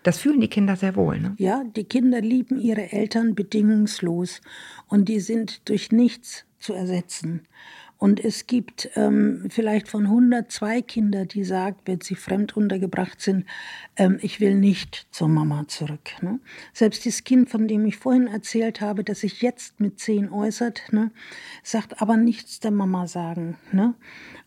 Das 0.03 0.19
fühlen 0.19 0.41
die 0.41 0.49
Kinder 0.49 0.77
sehr 0.77 0.97
wohl. 0.97 1.19
Ne? 1.19 1.35
Ja, 1.39 1.65
die 1.77 1.85
Kinder 1.85 2.21
lieben 2.21 2.61
ihre 2.61 2.93
Eltern 2.93 3.35
bedingungslos 3.35 4.43
und 4.89 5.09
die 5.09 5.21
sind 5.21 5.67
durch 5.69 5.93
nichts 5.93 6.45
zu 6.59 6.75
ersetzen. 6.75 7.43
Und 7.99 8.23
es 8.23 8.47
gibt 8.47 8.91
ähm, 8.97 9.47
vielleicht 9.49 9.89
von 9.89 10.05
102 10.05 10.83
Kinder, 10.83 11.25
die 11.27 11.45
sagen, 11.45 11.77
wenn 11.85 12.01
sie 12.01 12.17
fremd 12.17 12.57
untergebracht 12.57 13.21
sind, 13.21 13.47
ähm, 13.97 14.19
ich 14.21 14.41
will 14.41 14.55
nicht 14.57 15.07
zur 15.11 15.29
Mama 15.29 15.67
zurück. 15.69 16.11
Ne? 16.21 16.41
Selbst 16.73 17.07
das 17.07 17.25
Kind, 17.25 17.49
von 17.49 17.69
dem 17.69 17.87
ich 17.87 17.97
vorhin 17.97 18.27
erzählt 18.27 18.81
habe, 18.81 19.05
das 19.05 19.21
sich 19.21 19.43
jetzt 19.43 19.81
mit 19.81 20.01
zehn 20.01 20.31
äußert, 20.31 20.93
ne, 20.93 21.13
sagt 21.63 22.03
aber 22.03 22.17
nichts 22.17 22.61
der 22.61 22.73
Mama 22.73 23.07
sagen. 23.07 23.57
Ne? 23.73 23.95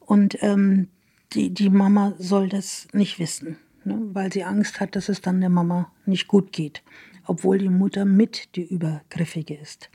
Und 0.02 0.38
ähm, 0.44 0.90
die, 1.34 1.54
die 1.54 1.70
Mama 1.70 2.14
soll 2.18 2.50
das 2.50 2.88
nicht 2.94 3.18
wissen, 3.18 3.58
ne? 3.86 3.98
weil 4.14 4.32
sie 4.32 4.44
Angst 4.44 4.80
hat, 4.80 4.96
dass 4.96 5.10
es 5.10 5.22
dann 5.22 5.42
der 5.42 5.50
Mama 5.50 5.92
nicht 6.06 6.28
gut 6.28 6.52
geht, 6.52 6.84
obwohl 7.26 7.58
die 7.58 7.70
Mutter 7.70 8.06
mit 8.06 8.56
die 8.56 8.66
Übergriffige 8.66 9.56
ist. 9.56 9.90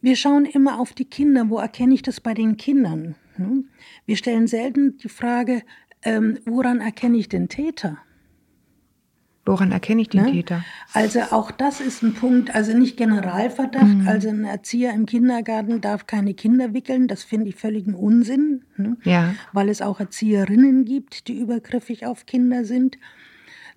Wir 0.00 0.16
schauen 0.16 0.44
immer 0.46 0.80
auf 0.80 0.92
die 0.92 1.04
Kinder. 1.04 1.48
Wo 1.50 1.58
erkenne 1.58 1.94
ich 1.94 2.02
das 2.02 2.20
bei 2.20 2.34
den 2.34 2.56
Kindern? 2.56 3.16
ne? 3.36 3.64
Wir 4.06 4.16
stellen 4.16 4.46
selten 4.46 4.98
die 4.98 5.08
Frage, 5.08 5.62
ähm, 6.02 6.38
woran 6.46 6.80
erkenne 6.80 7.18
ich 7.18 7.28
den 7.28 7.48
Täter? 7.48 7.98
Woran 9.46 9.72
erkenne 9.72 10.02
ich 10.02 10.08
den 10.10 10.24
Ne? 10.24 10.32
Täter? 10.32 10.64
Also 10.92 11.20
auch 11.30 11.50
das 11.50 11.80
ist 11.80 12.02
ein 12.02 12.14
Punkt, 12.14 12.54
also 12.54 12.76
nicht 12.76 12.96
Generalverdacht, 12.96 14.06
also 14.06 14.28
ein 14.28 14.44
Erzieher 14.44 14.92
im 14.92 15.06
Kindergarten 15.06 15.80
darf 15.80 16.06
keine 16.06 16.34
Kinder 16.34 16.74
wickeln, 16.74 17.08
das 17.08 17.24
finde 17.24 17.48
ich 17.48 17.56
völligen 17.56 17.94
Unsinn, 17.94 18.64
ne? 18.76 18.96
Ja. 19.02 19.34
weil 19.52 19.70
es 19.70 19.80
auch 19.80 19.98
Erzieherinnen 19.98 20.84
gibt, 20.84 21.26
die 21.26 21.38
übergriffig 21.38 22.06
auf 22.06 22.26
Kinder 22.26 22.64
sind, 22.64 22.98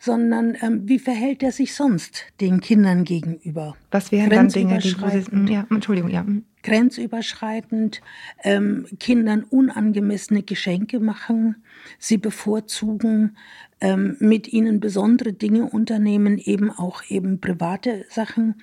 sondern 0.04 0.58
ähm, 0.62 0.82
wie 0.84 1.00
verhält 1.00 1.44
er 1.44 1.54
sich 1.54 1.74
sonst 1.74 2.26
den 2.42 2.60
Kindern 2.60 3.06
gegenüber? 3.06 3.78
Was 3.90 4.12
wären 4.12 4.30
dann 4.30 4.50
Dinge, 4.50 4.80
die 4.80 5.54
ja, 5.54 5.66
Entschuldigung, 5.70 6.10
ja. 6.10 6.26
grenzüberschreitend 6.62 8.02
ähm, 8.44 8.86
Kindern 9.00 9.44
unangemessene 9.44 10.44
Geschenke 10.44 11.00
machen, 11.00 11.64
sie 12.00 12.18
bevorzugen, 12.18 13.38
ähm, 13.80 14.18
mit 14.20 14.52
ihnen 14.52 14.82
besondere 14.82 15.32
Dinge 15.32 15.68
unternehmen, 15.68 16.38
eben 16.38 16.70
auch 16.70 17.04
eben 17.08 17.40
private 17.40 18.04
Sachen, 18.10 18.56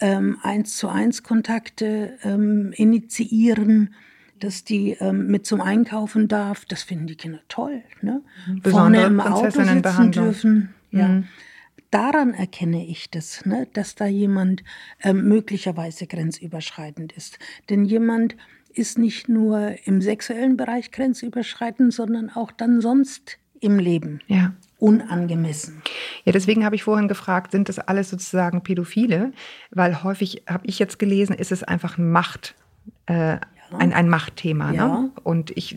ähm, 0.00 0.38
eins 0.42 0.76
zu 0.76 0.88
eins 0.88 1.22
Kontakte 1.22 2.18
ähm, 2.24 2.72
initiieren, 2.74 3.94
dass 4.40 4.64
die 4.64 4.96
ähm, 4.98 5.28
mit 5.28 5.46
zum 5.46 5.60
Einkaufen 5.60 6.26
darf. 6.26 6.64
Das 6.64 6.82
finden 6.82 7.06
die 7.06 7.14
Kinder 7.14 7.38
toll. 7.46 7.84
Ne? 8.02 8.22
Besondere 8.60 8.72
Vorne 8.72 9.04
im 9.04 9.20
Auto 9.20 9.62
sitzen 9.62 10.10
dürfen. 10.10 10.74
Ja. 10.90 11.08
Mhm. 11.08 11.28
Daran 11.90 12.34
erkenne 12.34 12.86
ich 12.86 13.10
das, 13.10 13.44
ne, 13.46 13.66
dass 13.72 13.96
da 13.96 14.06
jemand 14.06 14.62
ähm, 15.02 15.26
möglicherweise 15.26 16.06
grenzüberschreitend 16.06 17.12
ist. 17.12 17.38
Denn 17.68 17.84
jemand 17.84 18.36
ist 18.72 18.96
nicht 18.96 19.28
nur 19.28 19.74
im 19.84 20.00
sexuellen 20.00 20.56
Bereich 20.56 20.92
grenzüberschreitend, 20.92 21.92
sondern 21.92 22.30
auch 22.30 22.52
dann 22.52 22.80
sonst 22.80 23.38
im 23.58 23.78
Leben 23.80 24.20
Ja. 24.28 24.54
unangemessen. 24.78 25.82
Ja, 26.24 26.32
deswegen 26.32 26.64
habe 26.64 26.76
ich 26.76 26.84
vorhin 26.84 27.08
gefragt, 27.08 27.50
sind 27.50 27.68
das 27.68 27.80
alles 27.80 28.08
sozusagen 28.10 28.62
Pädophile? 28.62 29.32
Weil 29.70 30.02
häufig 30.04 30.44
habe 30.48 30.66
ich 30.66 30.78
jetzt 30.78 30.98
gelesen, 31.00 31.34
ist 31.34 31.50
es 31.52 31.64
einfach 31.64 31.98
ein 31.98 32.10
Macht, 32.10 32.54
äh, 33.06 33.38
ein, 33.78 33.92
ein 33.92 34.08
Machtthema. 34.08 34.72
Ja. 34.72 34.88
Ne? 34.88 35.10
Und 35.22 35.56
ich, 35.56 35.76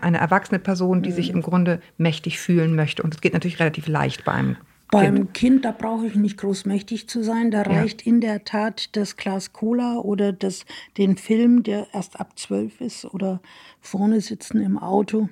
eine 0.00 0.18
erwachsene 0.18 0.58
Person, 0.58 1.02
die 1.02 1.12
sich 1.12 1.30
im 1.30 1.42
Grunde 1.42 1.80
mächtig 1.98 2.38
fühlen 2.38 2.74
möchte. 2.74 3.02
Und 3.02 3.14
es 3.14 3.20
geht 3.20 3.32
natürlich 3.32 3.60
relativ 3.60 3.88
leicht 3.88 4.24
bei 4.24 4.32
einem 4.32 4.56
Beim 4.90 5.14
Kind. 5.14 5.34
Kind, 5.34 5.64
da 5.64 5.72
brauche 5.72 6.06
ich 6.06 6.14
nicht 6.14 6.38
großmächtig 6.38 7.08
zu 7.08 7.22
sein. 7.22 7.50
Da 7.50 7.62
reicht 7.62 8.02
in 8.02 8.20
der 8.20 8.44
Tat 8.44 8.96
das 8.96 9.16
Glas 9.16 9.52
Cola 9.52 9.98
oder 9.98 10.32
das, 10.32 10.64
den 10.96 11.16
Film, 11.16 11.62
der 11.62 11.88
erst 11.92 12.20
ab 12.20 12.38
zwölf 12.38 12.80
ist, 12.80 13.04
oder 13.04 13.40
vorne 13.80 14.20
sitzen 14.20 14.60
im 14.60 14.78
Auto 14.78 15.28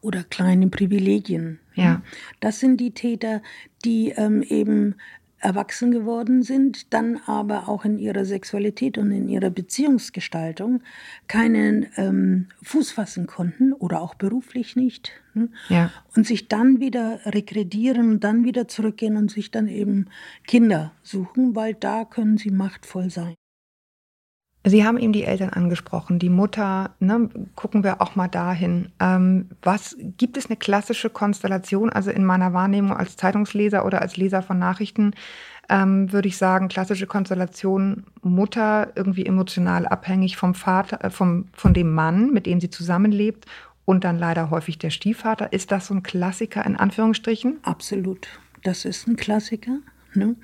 oder 0.00 0.22
kleine 0.24 0.68
Privilegien. 0.68 1.58
Ja. 1.74 2.02
Das 2.40 2.60
sind 2.60 2.78
die 2.78 2.92
Täter, 2.92 3.42
die 3.84 4.10
ähm, 4.10 4.42
eben 4.42 4.94
erwachsen 5.40 5.90
geworden 5.90 6.42
sind, 6.42 6.92
dann 6.92 7.20
aber 7.26 7.68
auch 7.68 7.84
in 7.84 7.98
ihrer 7.98 8.24
Sexualität 8.24 8.98
und 8.98 9.10
in 9.12 9.28
ihrer 9.28 9.50
Beziehungsgestaltung 9.50 10.82
keinen 11.26 11.86
ähm, 11.96 12.46
Fuß 12.62 12.92
fassen 12.92 13.26
konnten 13.26 13.72
oder 13.72 14.00
auch 14.00 14.14
beruflich 14.14 14.76
nicht. 14.76 15.12
Ne? 15.34 15.48
Ja. 15.68 15.90
Und 16.16 16.26
sich 16.26 16.48
dann 16.48 16.80
wieder 16.80 17.20
rekredieren 17.24 18.10
und 18.10 18.24
dann 18.24 18.44
wieder 18.44 18.68
zurückgehen 18.68 19.16
und 19.16 19.30
sich 19.30 19.50
dann 19.50 19.68
eben 19.68 20.06
Kinder 20.46 20.92
suchen, 21.02 21.54
weil 21.54 21.74
da 21.74 22.04
können 22.04 22.36
sie 22.36 22.50
machtvoll 22.50 23.10
sein. 23.10 23.34
Sie 24.64 24.84
haben 24.84 24.98
eben 24.98 25.12
die 25.12 25.24
Eltern 25.24 25.50
angesprochen, 25.50 26.18
die 26.18 26.28
Mutter, 26.28 26.90
ne, 26.98 27.28
gucken 27.54 27.84
wir 27.84 28.02
auch 28.02 28.16
mal 28.16 28.28
dahin. 28.28 28.90
Ähm, 29.00 29.48
was 29.62 29.96
gibt 30.16 30.36
es 30.36 30.46
eine 30.46 30.56
klassische 30.56 31.10
Konstellation? 31.10 31.90
Also 31.90 32.10
in 32.10 32.24
meiner 32.24 32.52
Wahrnehmung 32.52 32.96
als 32.96 33.16
Zeitungsleser 33.16 33.86
oder 33.86 34.02
als 34.02 34.16
Leser 34.16 34.42
von 34.42 34.58
Nachrichten 34.58 35.12
ähm, 35.68 36.12
würde 36.12 36.28
ich 36.28 36.36
sagen, 36.36 36.68
klassische 36.68 37.06
Konstellation 37.06 38.04
Mutter 38.22 38.92
irgendwie 38.94 39.26
emotional 39.26 39.86
abhängig 39.86 40.36
vom 40.36 40.54
Vater, 40.54 41.04
äh, 41.04 41.10
vom, 41.10 41.46
von 41.52 41.74
dem 41.74 41.92
Mann, 41.92 42.32
mit 42.32 42.46
dem 42.46 42.60
sie 42.60 42.70
zusammenlebt 42.70 43.46
und 43.84 44.04
dann 44.04 44.18
leider 44.18 44.50
häufig 44.50 44.78
der 44.78 44.90
Stiefvater. 44.90 45.52
Ist 45.52 45.70
das 45.70 45.86
so 45.88 45.94
ein 45.94 46.02
Klassiker 46.02 46.64
in 46.64 46.76
Anführungsstrichen? 46.76 47.58
Absolut. 47.62 48.28
Das 48.62 48.84
ist 48.84 49.06
ein 49.06 49.16
Klassiker. 49.16 49.78
Ne? 50.18 50.36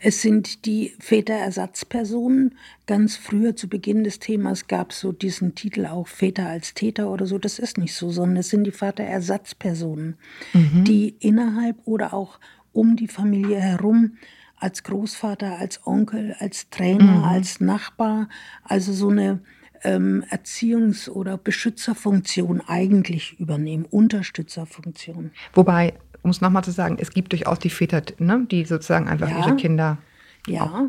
Es 0.00 0.22
sind 0.22 0.66
die 0.66 0.94
Väterersatzpersonen. 0.98 2.56
Ganz 2.86 3.16
früher 3.16 3.56
zu 3.56 3.68
Beginn 3.68 4.04
des 4.04 4.18
Themas 4.18 4.66
gab 4.66 4.90
es 4.90 5.00
so 5.00 5.12
diesen 5.12 5.54
Titel 5.54 5.86
auch 5.86 6.08
Väter 6.08 6.48
als 6.48 6.74
Täter 6.74 7.10
oder 7.10 7.26
so. 7.26 7.38
Das 7.38 7.58
ist 7.58 7.78
nicht 7.78 7.94
so, 7.94 8.10
sondern 8.10 8.38
es 8.38 8.50
sind 8.50 8.64
die 8.64 8.72
Vaterersatzpersonen, 8.72 10.16
die 10.52 11.16
innerhalb 11.20 11.76
oder 11.86 12.12
auch 12.12 12.40
um 12.72 12.96
die 12.96 13.08
Familie 13.08 13.60
herum 13.60 14.16
als 14.56 14.82
Großvater, 14.82 15.58
als 15.58 15.86
Onkel, 15.86 16.36
als 16.38 16.68
Trainer, 16.70 17.24
als 17.24 17.60
Nachbar, 17.60 18.28
also 18.62 18.92
so 18.92 19.08
eine 19.08 19.40
ähm, 19.82 20.24
Erziehungs- 20.30 21.08
oder 21.08 21.38
Beschützerfunktion 21.38 22.60
eigentlich 22.66 23.38
übernehmen, 23.40 23.86
Unterstützerfunktion. 23.86 25.30
Wobei, 25.54 25.94
um 26.22 26.30
es 26.30 26.40
nochmal 26.40 26.64
zu 26.64 26.70
sagen, 26.70 26.96
es 27.00 27.10
gibt 27.10 27.32
durchaus 27.32 27.58
die 27.58 27.70
Väter, 27.70 28.02
ne, 28.18 28.46
die 28.50 28.64
sozusagen 28.64 29.08
einfach 29.08 29.28
Ja. 29.28 29.38
ihre 29.38 29.56
Kinder. 29.56 29.98
Ja, 30.46 30.88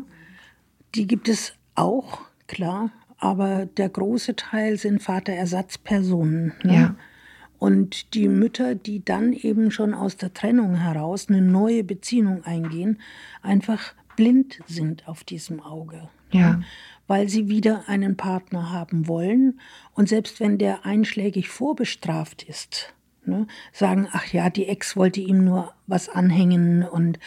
die 0.94 1.06
gibt 1.06 1.28
es 1.28 1.54
auch, 1.74 2.20
klar, 2.48 2.90
aber 3.18 3.66
der 3.66 3.88
große 3.88 4.36
Teil 4.36 4.76
sind 4.78 5.02
Vaterersatzpersonen. 5.02 6.52
Ne? 6.62 6.74
Ja. 6.74 6.94
Und 7.58 8.14
die 8.14 8.28
Mütter, 8.28 8.74
die 8.74 9.04
dann 9.04 9.32
eben 9.32 9.70
schon 9.70 9.94
aus 9.94 10.16
der 10.16 10.34
Trennung 10.34 10.74
heraus 10.74 11.28
eine 11.28 11.40
neue 11.40 11.84
Beziehung 11.84 12.44
eingehen, 12.44 12.98
einfach 13.40 13.94
blind 14.16 14.58
sind 14.66 15.06
auf 15.06 15.22
diesem 15.22 15.60
Auge. 15.60 16.08
Ja. 16.32 16.54
ne? 16.56 16.64
Weil 17.06 17.28
sie 17.28 17.48
wieder 17.48 17.84
einen 17.88 18.16
Partner 18.16 18.72
haben 18.72 19.06
wollen. 19.06 19.60
Und 19.94 20.08
selbst 20.08 20.40
wenn 20.40 20.58
der 20.58 20.84
einschlägig 20.86 21.48
vorbestraft 21.48 22.42
ist, 22.42 22.94
Ne? 23.24 23.46
Sagen, 23.72 24.08
ach 24.12 24.26
ja, 24.32 24.50
die 24.50 24.66
Ex 24.66 24.96
wollte 24.96 25.20
ihm 25.20 25.44
nur 25.44 25.72
was 25.86 26.08
anhängen 26.08 26.82
und 26.82 27.18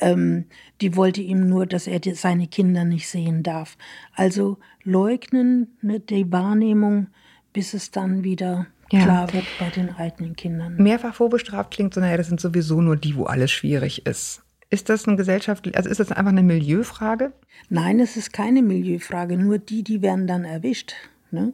ähm, 0.00 0.44
die 0.80 0.94
wollte 0.96 1.20
ihm 1.20 1.48
nur, 1.48 1.66
dass 1.66 1.86
er 1.86 1.98
die, 1.98 2.14
seine 2.14 2.46
Kinder 2.46 2.84
nicht 2.84 3.08
sehen 3.08 3.42
darf. 3.42 3.76
Also 4.14 4.58
leugnen 4.84 5.76
ne, 5.82 5.98
die 6.00 6.30
Wahrnehmung, 6.30 7.08
bis 7.52 7.74
es 7.74 7.90
dann 7.90 8.22
wieder 8.22 8.66
Ja. 8.92 9.02
klar 9.02 9.32
wird 9.32 9.46
bei 9.58 9.70
den 9.70 9.94
eigenen 9.94 10.36
Kindern. 10.36 10.76
Mehrfach 10.76 11.14
vorbestraft 11.14 11.72
klingt 11.72 11.94
so, 11.94 12.00
naja, 12.00 12.16
das 12.16 12.28
sind 12.28 12.40
sowieso 12.40 12.80
nur 12.80 12.96
die, 12.96 13.16
wo 13.16 13.24
alles 13.24 13.50
schwierig 13.50 14.06
ist. 14.06 14.42
Ist 14.72 14.88
das 14.88 15.06
ein 15.08 15.16
gesellschaftlich, 15.16 15.76
also 15.76 15.90
ist 15.90 15.98
das 15.98 16.12
einfach 16.12 16.30
eine 16.30 16.44
Milieufrage? 16.44 17.32
Nein, 17.70 17.98
es 17.98 18.16
ist 18.16 18.32
keine 18.32 18.62
Milieufrage, 18.62 19.36
nur 19.36 19.58
die, 19.58 19.82
die 19.82 20.00
werden 20.00 20.28
dann 20.28 20.44
erwischt. 20.44 20.94
Ne? 21.32 21.52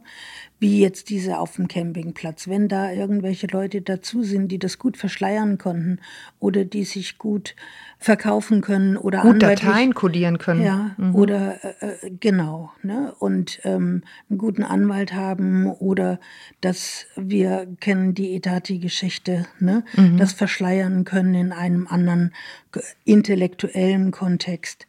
Wie 0.59 0.81
jetzt 0.81 1.11
diese 1.11 1.39
auf 1.39 1.57
dem 1.57 1.69
Campingplatz. 1.69 2.49
Wenn 2.49 2.69
da 2.69 2.91
irgendwelche 2.91 3.47
Leute 3.47 3.83
dazu 3.83 4.23
sind, 4.23 4.49
die 4.49 4.59
das 4.59 4.79
gut 4.79 4.97
verschleiern 4.97 5.59
konnten 5.59 5.99
oder 6.39 6.65
die 6.65 6.85
sich 6.85 7.19
gut 7.19 7.55
verkaufen 7.99 8.61
können 8.63 8.97
oder 8.97 9.23
Gut 9.23 9.43
Dateien 9.43 9.95
kodieren 9.95 10.39
können. 10.39 10.63
Ja, 10.63 10.97
oder 11.13 11.59
äh, 11.83 12.07
äh, 12.07 12.11
genau. 12.21 12.71
Ne? 12.83 13.15
Und 13.19 13.61
ähm, 13.65 14.03
einen 14.29 14.39
guten 14.39 14.63
Anwalt 14.63 15.13
haben 15.13 15.67
oder 15.71 16.21
dass 16.61 17.07
wir 17.17 17.67
kennen 17.81 18.15
die 18.15 18.35
Etati-Geschichte, 18.37 19.47
ne? 19.61 19.85
das 20.19 20.33
verschleiern 20.33 21.05
können 21.05 21.35
in 21.35 21.53
einem 21.53 21.87
anderen 21.87 22.33
ge- 22.73 22.83
intellektuellen 23.05 24.11
Kontext. 24.11 24.87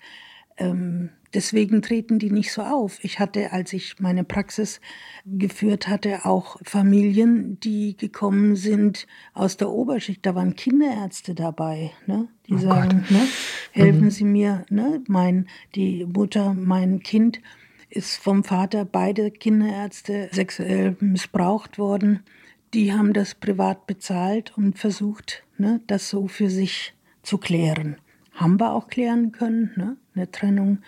Ähm, 0.58 1.10
deswegen 1.38 1.84
treten 1.84 2.18
die 2.18 2.32
nicht 2.32 2.52
so 2.52 2.64
auf. 2.64 2.98
Ich 3.04 3.20
hatte, 3.20 3.54
als 3.54 3.72
ich 3.72 4.00
meine 4.00 4.24
Praxis 4.24 4.82
geführt 5.24 5.88
hatte, 5.88 6.26
auch 6.26 6.58
Familien, 6.64 7.60
die 7.60 7.96
gekommen 7.96 8.56
sind 8.56 9.06
aus 9.36 9.56
der 9.56 9.70
Oberschicht. 9.70 10.26
Da 10.26 10.34
waren 10.34 10.56
Kinderärzte 10.56 11.36
dabei, 11.36 11.92
ne? 12.08 12.28
die 12.48 12.58
sagen, 12.58 13.06
ne? 13.12 13.28
helfen 13.72 14.10
Sie 14.10 14.24
mir, 14.24 14.66
ne? 14.72 15.04
mein, 15.08 15.48
die 15.76 16.06
Mutter, 16.06 16.56
mein 16.56 17.02
Kind 17.02 17.40
ist 17.92 18.18
vom 18.18 18.44
Vater 18.44 18.84
beide 18.84 19.30
Kinderärzte 19.30 20.30
sexuell 20.32 20.98
missbraucht 21.00 21.78
worden. 21.78 22.22
Die 22.74 22.94
haben 22.94 23.14
das 23.14 23.36
privat 23.36 23.86
bezahlt 23.86 24.58
und 24.58 24.80
versucht, 24.80 25.44
ne, 25.60 25.82
das 25.86 26.10
so 26.10 26.28
für 26.28 26.50
sich 26.50 26.96
zu 27.22 27.38
klären. 27.38 27.98
Haben 28.34 28.60
wir 28.60 28.74
auch 28.74 28.88
klären 28.88 29.32
können, 29.32 29.72
ne? 29.76 29.98
eine 30.16 30.30
Trennung, 30.32 30.80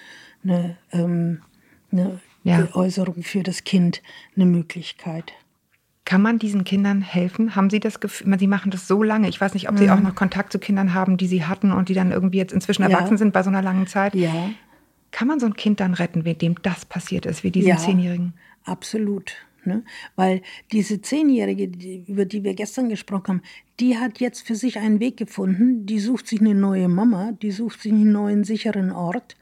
eine, 0.43 0.77
ähm, 0.91 1.41
eine 1.91 2.19
Ja. 2.43 2.67
Äußerung 2.73 3.23
für 3.23 3.43
das 3.43 3.63
Kind, 3.63 4.01
eine 4.35 4.45
Möglichkeit. 4.45 5.33
Kann 6.05 6.21
man 6.23 6.39
diesen 6.39 6.63
Kindern 6.63 7.01
helfen? 7.01 7.55
Haben 7.55 7.69
Sie 7.69 7.79
das 7.79 7.99
Gefühl, 7.99 8.39
Sie 8.39 8.47
machen 8.47 8.71
das 8.71 8.87
so 8.87 9.03
lange? 9.03 9.29
Ich 9.29 9.39
weiß 9.39 9.53
nicht, 9.53 9.69
ob 9.69 9.77
Sie 9.77 9.91
auch 9.91 9.99
noch 9.99 10.15
Kontakt 10.15 10.51
zu 10.51 10.57
Kindern 10.57 10.95
haben, 10.95 11.17
die 11.17 11.27
Sie 11.27 11.45
hatten 11.45 11.71
und 11.71 11.87
die 11.89 11.93
dann 11.93 12.11
irgendwie 12.11 12.37
jetzt 12.39 12.51
inzwischen 12.53 12.81
Ja. 12.83 12.89
erwachsen 12.89 13.17
sind 13.17 13.31
bei 13.31 13.43
so 13.43 13.49
einer 13.49 13.61
langen 13.61 13.85
Zeit. 13.85 14.15
Ja, 14.15 14.49
Kann 15.11 15.27
man 15.27 15.39
so 15.39 15.45
ein 15.47 15.55
Kind 15.55 15.79
dann 15.79 15.93
retten, 15.95 16.21
mit 16.23 16.41
dem 16.41 16.55
das 16.61 16.85
passiert 16.85 17.25
ist, 17.25 17.43
wie 17.43 17.51
diesen 17.51 17.69
Ja. 17.69 17.77
Zehnjährigen? 17.77 18.33
absolut. 18.63 19.33
Ne? 19.65 19.83
Weil 20.15 20.41
diese 20.71 21.01
Zehnjährige, 21.01 21.67
die, 21.67 22.05
über 22.07 22.25
die 22.25 22.43
wir 22.43 22.53
gestern 22.53 22.89
gesprochen 22.89 23.27
haben, 23.27 23.41
die 23.79 23.97
hat 23.97 24.19
jetzt 24.19 24.47
für 24.47 24.55
sich 24.55 24.77
einen 24.79 24.99
Weg 24.99 25.17
gefunden. 25.17 25.85
Die 25.85 25.99
sucht 25.99 26.27
sich 26.27 26.39
eine 26.41 26.55
neue 26.55 26.87
Mama, 26.87 27.33
die 27.41 27.51
sucht 27.51 27.81
sich 27.81 27.91
einen 27.91 28.11
neuen 28.11 28.43
sicheren 28.45 28.91
Ort. 28.91 29.35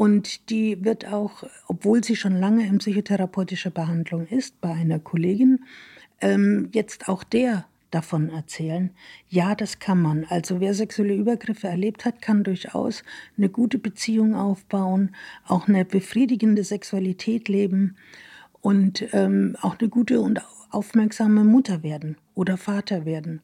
Und 0.00 0.48
die 0.48 0.82
wird 0.82 1.06
auch, 1.12 1.44
obwohl 1.66 2.02
sie 2.02 2.16
schon 2.16 2.34
lange 2.34 2.66
in 2.66 2.78
psychotherapeutischer 2.78 3.68
Behandlung 3.68 4.26
ist, 4.28 4.58
bei 4.62 4.70
einer 4.70 4.98
Kollegin, 4.98 5.62
ähm, 6.22 6.70
jetzt 6.72 7.06
auch 7.10 7.22
der 7.22 7.66
davon 7.90 8.30
erzählen. 8.30 8.92
Ja, 9.28 9.54
das 9.54 9.78
kann 9.78 10.00
man. 10.00 10.24
Also 10.30 10.58
wer 10.58 10.72
sexuelle 10.72 11.12
Übergriffe 11.12 11.68
erlebt 11.68 12.06
hat, 12.06 12.22
kann 12.22 12.44
durchaus 12.44 13.02
eine 13.36 13.50
gute 13.50 13.76
Beziehung 13.76 14.34
aufbauen, 14.34 15.14
auch 15.46 15.68
eine 15.68 15.84
befriedigende 15.84 16.64
Sexualität 16.64 17.50
leben 17.50 17.96
und 18.62 19.06
ähm, 19.12 19.54
auch 19.60 19.78
eine 19.78 19.90
gute 19.90 20.22
und 20.22 20.40
aufmerksame 20.70 21.44
Mutter 21.44 21.82
werden 21.82 22.16
oder 22.34 22.56
Vater 22.56 23.04
werden. 23.04 23.42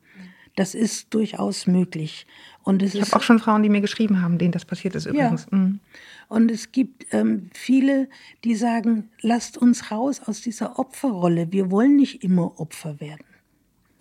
Das 0.55 0.75
ist 0.75 1.13
durchaus 1.13 1.67
möglich. 1.67 2.27
Und 2.63 2.83
es 2.83 2.95
Ich 2.95 3.03
habe 3.03 3.17
auch 3.17 3.23
schon 3.23 3.41
Frauen, 3.41 3.63
die 3.63 3.69
mir 3.69 3.83
geschrieben 3.83 4.23
haben, 4.23 4.39
denen 4.39 4.53
das 4.53 4.65
passiert 4.65 4.95
ist 4.95 5.05
übrigens. 5.05 5.51
Mhm. 5.51 5.81
Und 6.29 6.51
es 6.51 6.73
gibt 6.73 7.07
ähm, 7.13 7.51
viele, 7.53 8.09
die 8.45 8.55
sagen, 8.55 9.11
lasst 9.21 9.59
uns 9.59 9.91
raus 9.91 10.21
aus 10.25 10.41
dieser 10.41 10.79
Opferrolle. 10.79 11.53
Wir 11.53 11.71
wollen 11.71 11.97
nicht 11.97 12.25
immer 12.25 12.59
Opfer 12.61 13.01
werden, 13.01 13.27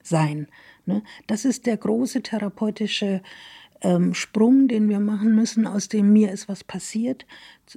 sein. 0.01 0.47
Ne? 0.85 1.03
Das 1.27 1.45
ist 1.45 1.65
der 1.65 1.77
große 1.77 2.21
therapeutische 2.23 3.21
ähm, 3.81 4.13
Sprung, 4.13 4.67
den 4.67 4.89
wir 4.89 4.99
machen 4.99 5.35
müssen, 5.35 5.67
aus 5.67 5.89
dem 5.89 6.11
mir 6.13 6.31
ist 6.31 6.47
was 6.49 6.63
passiert, 6.63 7.25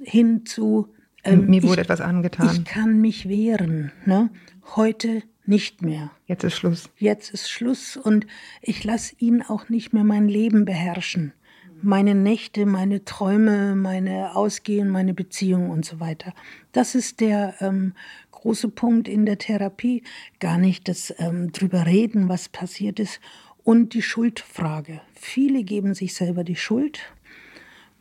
hin 0.03 0.45
zu 0.45 0.87
ähm, 1.23 1.47
Mir 1.47 1.63
wurde 1.63 1.73
ich, 1.73 1.79
etwas 1.79 2.01
angetan. 2.01 2.49
ich 2.51 2.65
kann 2.65 3.01
mich 3.01 3.27
wehren. 3.27 3.91
Ne? 4.05 4.29
Heute 4.75 5.23
nicht 5.45 5.81
mehr. 5.81 6.11
Jetzt 6.27 6.43
ist 6.43 6.55
Schluss. 6.55 6.89
Jetzt 6.97 7.33
ist 7.33 7.49
Schluss 7.49 7.97
und 7.97 8.27
ich 8.61 8.83
lasse 8.83 9.15
ihn 9.17 9.41
auch 9.41 9.69
nicht 9.69 9.93
mehr 9.93 10.03
mein 10.03 10.27
Leben 10.27 10.63
beherrschen. 10.65 11.33
Meine 11.81 12.13
Nächte, 12.13 12.65
meine 12.65 13.05
Träume, 13.05 13.73
meine 13.75 14.35
Ausgehen, 14.35 14.89
meine 14.89 15.13
Beziehung 15.13 15.69
und 15.69 15.85
so 15.85 16.01
weiter. 16.01 16.33
Das 16.73 16.93
ist 16.93 17.21
der 17.21 17.55
ähm, 17.61 17.93
große 18.31 18.67
Punkt 18.67 19.07
in 19.07 19.25
der 19.25 19.37
Therapie. 19.37 20.03
Gar 20.39 20.57
nicht 20.57 20.89
das 20.89 21.13
ähm, 21.19 21.53
drüber 21.53 21.85
reden, 21.85 22.27
was 22.27 22.49
passiert 22.49 22.99
ist. 22.99 23.21
Und 23.63 23.93
die 23.93 24.01
Schuldfrage. 24.01 24.99
Viele 25.13 25.63
geben 25.63 25.93
sich 25.93 26.13
selber 26.13 26.43
die 26.43 26.57
Schuld. 26.57 26.99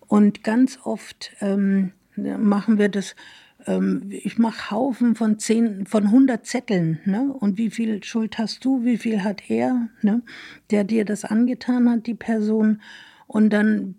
Und 0.08 0.42
ganz 0.42 0.80
oft 0.82 1.32
ähm, 1.40 1.92
machen 2.16 2.78
wir 2.78 2.88
das, 2.88 3.14
ähm, 3.66 4.08
ich 4.10 4.38
mache 4.38 4.72
Haufen 4.72 5.14
von 5.14 5.38
zehn, 5.38 5.86
von 5.86 6.04
100 6.04 6.44
Zetteln. 6.44 6.98
Ne? 7.04 7.32
Und 7.32 7.58
wie 7.58 7.70
viel 7.70 8.02
Schuld 8.02 8.38
hast 8.38 8.64
du, 8.64 8.84
wie 8.84 8.96
viel 8.96 9.22
hat 9.22 9.50
er, 9.50 9.88
ne? 10.02 10.22
der 10.70 10.82
dir 10.82 11.04
das 11.04 11.24
angetan 11.24 11.88
hat, 11.88 12.06
die 12.06 12.14
Person. 12.14 12.80
Und 13.28 13.50
dann 13.50 13.94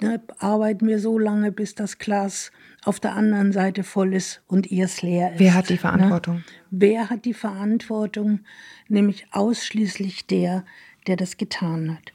ne, 0.00 0.22
arbeiten 0.38 0.86
wir 0.86 0.98
so 0.98 1.18
lange, 1.18 1.52
bis 1.52 1.74
das 1.74 1.98
Glas 1.98 2.52
auf 2.84 2.98
der 3.00 3.14
anderen 3.14 3.52
Seite 3.52 3.82
voll 3.82 4.14
ist 4.14 4.42
und 4.46 4.70
ihrs 4.70 5.02
leer 5.02 5.32
ist. 5.34 5.38
Wer 5.40 5.54
hat 5.54 5.68
die 5.68 5.74
Ne? 5.74 5.80
Verantwortung? 5.80 6.44
Wer 6.70 7.10
hat 7.10 7.26
die 7.26 7.34
Verantwortung? 7.34 8.40
Nämlich 8.88 9.26
ausschließlich 9.32 10.26
der, 10.26 10.64
der 11.06 11.16
das 11.16 11.36
getan 11.36 11.92
hat. 11.92 12.12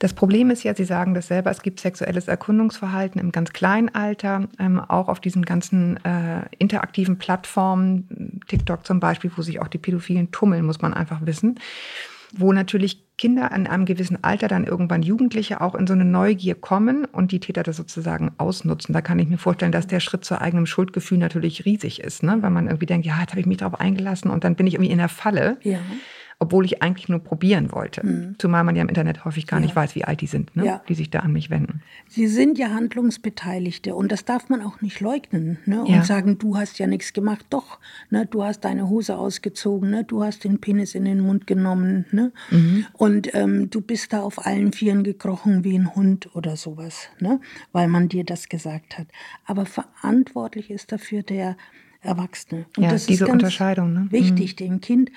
Das 0.00 0.14
Problem 0.14 0.50
ist 0.50 0.62
ja, 0.62 0.74
Sie 0.76 0.84
sagen 0.84 1.12
das 1.12 1.26
selber, 1.26 1.50
es 1.50 1.62
gibt 1.62 1.80
sexuelles 1.80 2.28
Erkundungsverhalten 2.28 3.20
im 3.20 3.32
ganz 3.32 3.52
kleinen 3.52 3.88
Alter, 3.88 4.48
ähm, 4.60 4.78
auch 4.78 5.08
auf 5.08 5.18
diesen 5.18 5.44
ganzen 5.44 5.96
äh, 6.04 6.44
interaktiven 6.58 7.18
Plattformen, 7.18 8.40
TikTok 8.46 8.86
zum 8.86 9.00
Beispiel, 9.00 9.32
wo 9.36 9.42
sich 9.42 9.60
auch 9.60 9.66
die 9.66 9.78
Pädophilen 9.78 10.30
tummeln, 10.30 10.64
muss 10.64 10.80
man 10.80 10.94
einfach 10.94 11.26
wissen, 11.26 11.58
wo 12.32 12.52
natürlich 12.52 13.07
Kinder 13.18 13.50
in 13.54 13.66
einem 13.66 13.84
gewissen 13.84 14.22
Alter, 14.22 14.48
dann 14.48 14.64
irgendwann 14.64 15.02
Jugendliche 15.02 15.60
auch 15.60 15.74
in 15.74 15.86
so 15.86 15.92
eine 15.92 16.04
Neugier 16.04 16.54
kommen 16.54 17.04
und 17.04 17.32
die 17.32 17.40
Täter 17.40 17.62
das 17.62 17.76
sozusagen 17.76 18.30
ausnutzen. 18.38 18.92
Da 18.92 19.02
kann 19.02 19.18
ich 19.18 19.28
mir 19.28 19.38
vorstellen, 19.38 19.72
dass 19.72 19.86
der 19.86 20.00
Schritt 20.00 20.24
zu 20.24 20.40
eigenem 20.40 20.66
Schuldgefühl 20.66 21.18
natürlich 21.18 21.64
riesig 21.64 22.00
ist, 22.00 22.22
ne? 22.22 22.38
weil 22.40 22.50
man 22.50 22.66
irgendwie 22.66 22.86
denkt, 22.86 23.06
ja, 23.06 23.20
jetzt 23.20 23.32
habe 23.32 23.40
ich 23.40 23.46
mich 23.46 23.58
darauf 23.58 23.78
eingelassen 23.78 24.30
und 24.30 24.44
dann 24.44 24.54
bin 24.54 24.66
ich 24.66 24.74
irgendwie 24.74 24.92
in 24.92 24.98
der 24.98 25.08
Falle 25.08 25.58
Ja. 25.62 25.78
Obwohl 26.40 26.64
ich 26.64 26.82
eigentlich 26.82 27.08
nur 27.08 27.18
probieren 27.18 27.72
wollte. 27.72 28.34
Zumal 28.38 28.62
man 28.62 28.76
ja 28.76 28.82
im 28.82 28.88
Internet 28.88 29.24
häufig 29.24 29.46
gar 29.48 29.58
nicht 29.58 29.74
weiß, 29.74 29.96
wie 29.96 30.04
alt 30.04 30.20
die 30.20 30.28
sind, 30.28 30.54
ne? 30.54 30.62
Mhm. 30.62 30.68
Ja. 30.68 30.82
die 30.88 30.94
sich 30.94 31.10
da 31.10 31.20
an 31.20 31.32
mich 31.32 31.50
wenden. 31.50 31.82
Sie 32.08 32.28
sind 32.28 32.58
ja 32.58 32.70
Handlungsbeteiligte 32.70 33.94
und 33.94 34.12
das 34.12 34.24
darf 34.24 34.48
man 34.48 34.62
auch 34.62 34.80
nicht 34.80 35.00
leugnen 35.00 35.58
ne? 35.66 35.80
und 35.82 35.90
Ja. 35.90 36.04
sagen, 36.04 36.38
du 36.38 36.56
hast 36.56 36.78
ja 36.78 36.86
nichts 36.86 37.12
gemacht. 37.12 37.44
Doch, 37.50 37.80
ne? 38.10 38.26
du 38.26 38.44
hast 38.44 38.60
deine 38.60 38.88
Hose 38.88 39.16
ausgezogen, 39.18 39.90
ne? 39.90 40.04
du 40.04 40.22
hast 40.22 40.44
den 40.44 40.60
Penis 40.60 40.94
in 40.94 41.04
den 41.04 41.20
Mund 41.20 41.46
genommen 41.48 42.06
ne? 42.12 42.32
und 42.92 43.34
ähm, 43.34 43.68
du 43.70 43.80
bist 43.80 44.12
da 44.12 44.20
auf 44.22 44.46
allen 44.46 44.72
Vieren 44.72 45.02
gekrochen 45.02 45.64
wie 45.64 45.76
ein 45.76 45.94
Hund 45.96 46.34
oder 46.36 46.56
sowas, 46.56 47.08
ne? 47.18 47.40
weil 47.72 47.88
man 47.88 48.08
dir 48.08 48.24
das 48.24 48.48
gesagt 48.48 48.96
hat. 48.98 49.08
Aber 49.44 49.66
verantwortlich 49.66 50.70
ist 50.70 50.92
dafür 50.92 51.22
der 51.22 51.56
Erwachsene. 52.00 52.66
Und 52.76 52.84
Ja, 52.84 52.90
das 52.90 53.06
diese 53.06 53.24
ist 53.24 53.28
ganz 53.28 53.42
Unterscheidung, 53.42 53.92
ne? 53.92 54.06
Wichtig, 54.10 54.54
dem 54.54 54.80
Kind 54.80 55.10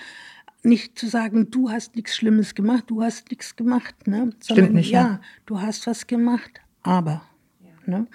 nicht 0.63 0.97
zu 0.97 1.07
sagen, 1.07 1.49
du 1.51 1.69
hast 1.69 1.95
nichts 1.95 2.15
Schlimmes 2.15 2.55
gemacht, 2.55 2.85
du 2.87 3.01
hast 3.01 3.29
nichts 3.29 3.55
gemacht, 3.55 4.07
ne? 4.07 4.31
sondern 4.39 4.73
nicht, 4.73 4.91
ja. 4.91 5.01
ja, 5.01 5.21
du 5.45 5.59
hast 5.59 5.87
was 5.87 6.07
gemacht, 6.07 6.61
aber 6.83 7.23
ne? 7.85 8.07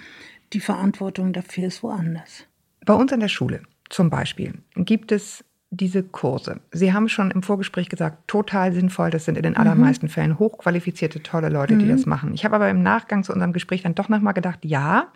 die 0.52 0.60
Verantwortung 0.60 1.32
dafür 1.32 1.68
ist 1.68 1.82
woanders. 1.82 2.44
Bei 2.84 2.94
uns 2.94 3.12
an 3.12 3.20
der 3.20 3.28
Schule 3.28 3.62
zum 3.88 4.10
Beispiel 4.10 4.54
gibt 4.76 5.12
es 5.12 5.44
diese 5.70 6.02
Kurse. 6.02 6.60
Sie 6.70 6.92
haben 6.92 7.08
schon 7.08 7.30
im 7.32 7.42
Vorgespräch 7.42 7.88
gesagt, 7.88 8.28
total 8.28 8.72
sinnvoll. 8.72 9.10
Das 9.10 9.24
sind 9.24 9.36
in 9.36 9.42
den 9.42 9.56
allermeisten 9.56 10.08
Fällen 10.08 10.38
hochqualifizierte, 10.38 11.22
tolle 11.22 11.48
Leute, 11.48 11.76
die 11.76 11.88
das 11.88 12.06
machen. 12.06 12.32
Ich 12.34 12.44
habe 12.44 12.54
aber 12.54 12.70
im 12.70 12.82
Nachgang 12.82 13.24
zu 13.24 13.32
unserem 13.32 13.52
Gespräch 13.52 13.82
dann 13.82 13.94
doch 13.94 14.08
nochmal 14.08 14.32
gedacht, 14.32 14.64
ja. 14.64 15.12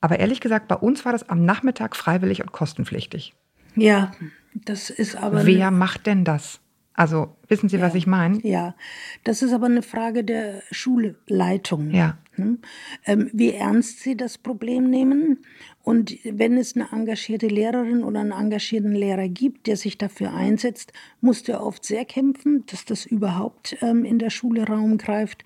Aber 0.00 0.18
ehrlich 0.18 0.40
gesagt, 0.40 0.66
bei 0.66 0.74
uns 0.74 1.04
war 1.04 1.12
das 1.12 1.28
am 1.28 1.44
Nachmittag 1.44 1.94
freiwillig 1.94 2.42
und 2.42 2.52
kostenpflichtig. 2.52 3.34
Ja, 3.76 4.12
das 4.54 4.90
ist 4.90 5.16
aber 5.16 5.46
Wer 5.46 5.70
macht 5.70 6.06
denn 6.06 6.24
das? 6.24 6.60
Also 6.94 7.36
wissen 7.48 7.68
Sie, 7.68 7.80
was 7.80 7.92
Ja. 7.94 7.98
ich 7.98 8.06
meine? 8.06 8.38
Ja, 8.46 8.74
das 9.24 9.42
ist 9.42 9.52
aber 9.52 9.66
eine 9.66 9.82
Frage 9.82 10.22
der 10.24 10.62
Schulleitung. 10.70 11.90
Ja. 11.92 12.18
Ähm, 13.06 13.30
wie 13.32 13.52
ernst 13.52 14.00
sie 14.00 14.16
das 14.16 14.38
Problem 14.38 14.90
nehmen. 14.90 15.38
Und 15.82 16.16
wenn 16.24 16.58
es 16.58 16.76
eine 16.76 16.88
engagierte 16.92 17.46
Lehrerin 17.48 18.04
oder 18.04 18.20
einen 18.20 18.32
engagierten 18.32 18.92
Lehrer 18.92 19.28
gibt, 19.28 19.66
der 19.66 19.76
sich 19.76 19.96
dafür 19.96 20.34
einsetzt, 20.34 20.92
muss 21.20 21.42
der 21.42 21.62
oft 21.64 21.84
sehr 21.84 22.04
kämpfen, 22.04 22.64
dass 22.66 22.84
das 22.84 23.06
überhaupt 23.06 23.76
ähm, 23.80 24.04
in 24.04 24.18
der 24.18 24.30
Schule 24.30 24.66
Raum 24.66 24.98
greift. 24.98 25.42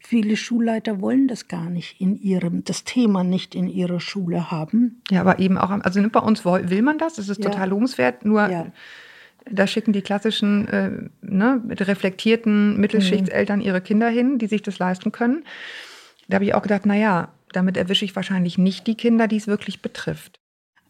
Viele 0.00 0.36
Schulleiter 0.36 1.00
wollen 1.00 1.28
das 1.28 1.48
gar 1.48 1.70
nicht 1.70 2.00
in 2.00 2.16
ihrem, 2.20 2.64
das 2.64 2.84
Thema 2.84 3.24
nicht 3.24 3.54
in 3.54 3.68
ihrer 3.68 4.00
Schule 4.00 4.50
haben. 4.50 5.02
Ja, 5.10 5.20
aber 5.20 5.38
eben 5.38 5.56
auch, 5.58 5.70
also 5.70 6.02
bei 6.08 6.20
uns 6.20 6.44
will 6.44 6.82
man 6.82 6.98
das, 6.98 7.14
das 7.14 7.28
ist 7.28 7.42
Ja. 7.42 7.50
total 7.50 7.68
lobenswert, 7.70 8.24
nur 8.24 8.48
Ja. 8.48 8.66
da 9.50 9.66
schicken 9.66 9.92
die 9.92 10.02
klassischen, 10.02 10.66
äh, 10.68 10.90
ne, 11.22 11.62
reflektierten 11.68 12.80
Mittelschichtseltern 12.80 13.60
ihre 13.60 13.80
Kinder 13.80 14.08
hin, 14.08 14.38
die 14.38 14.46
sich 14.46 14.62
das 14.62 14.78
leisten 14.78 15.12
können. 15.12 15.44
Da 16.28 16.36
habe 16.36 16.44
ich 16.44 16.54
auch 16.54 16.62
gedacht, 16.62 16.86
naja, 16.86 17.32
damit 17.52 17.76
erwische 17.76 18.04
ich 18.04 18.16
wahrscheinlich 18.16 18.58
nicht 18.58 18.86
die 18.86 18.96
Kinder, 18.96 19.28
die 19.28 19.36
es 19.36 19.46
wirklich 19.46 19.80
betrifft. 19.82 20.40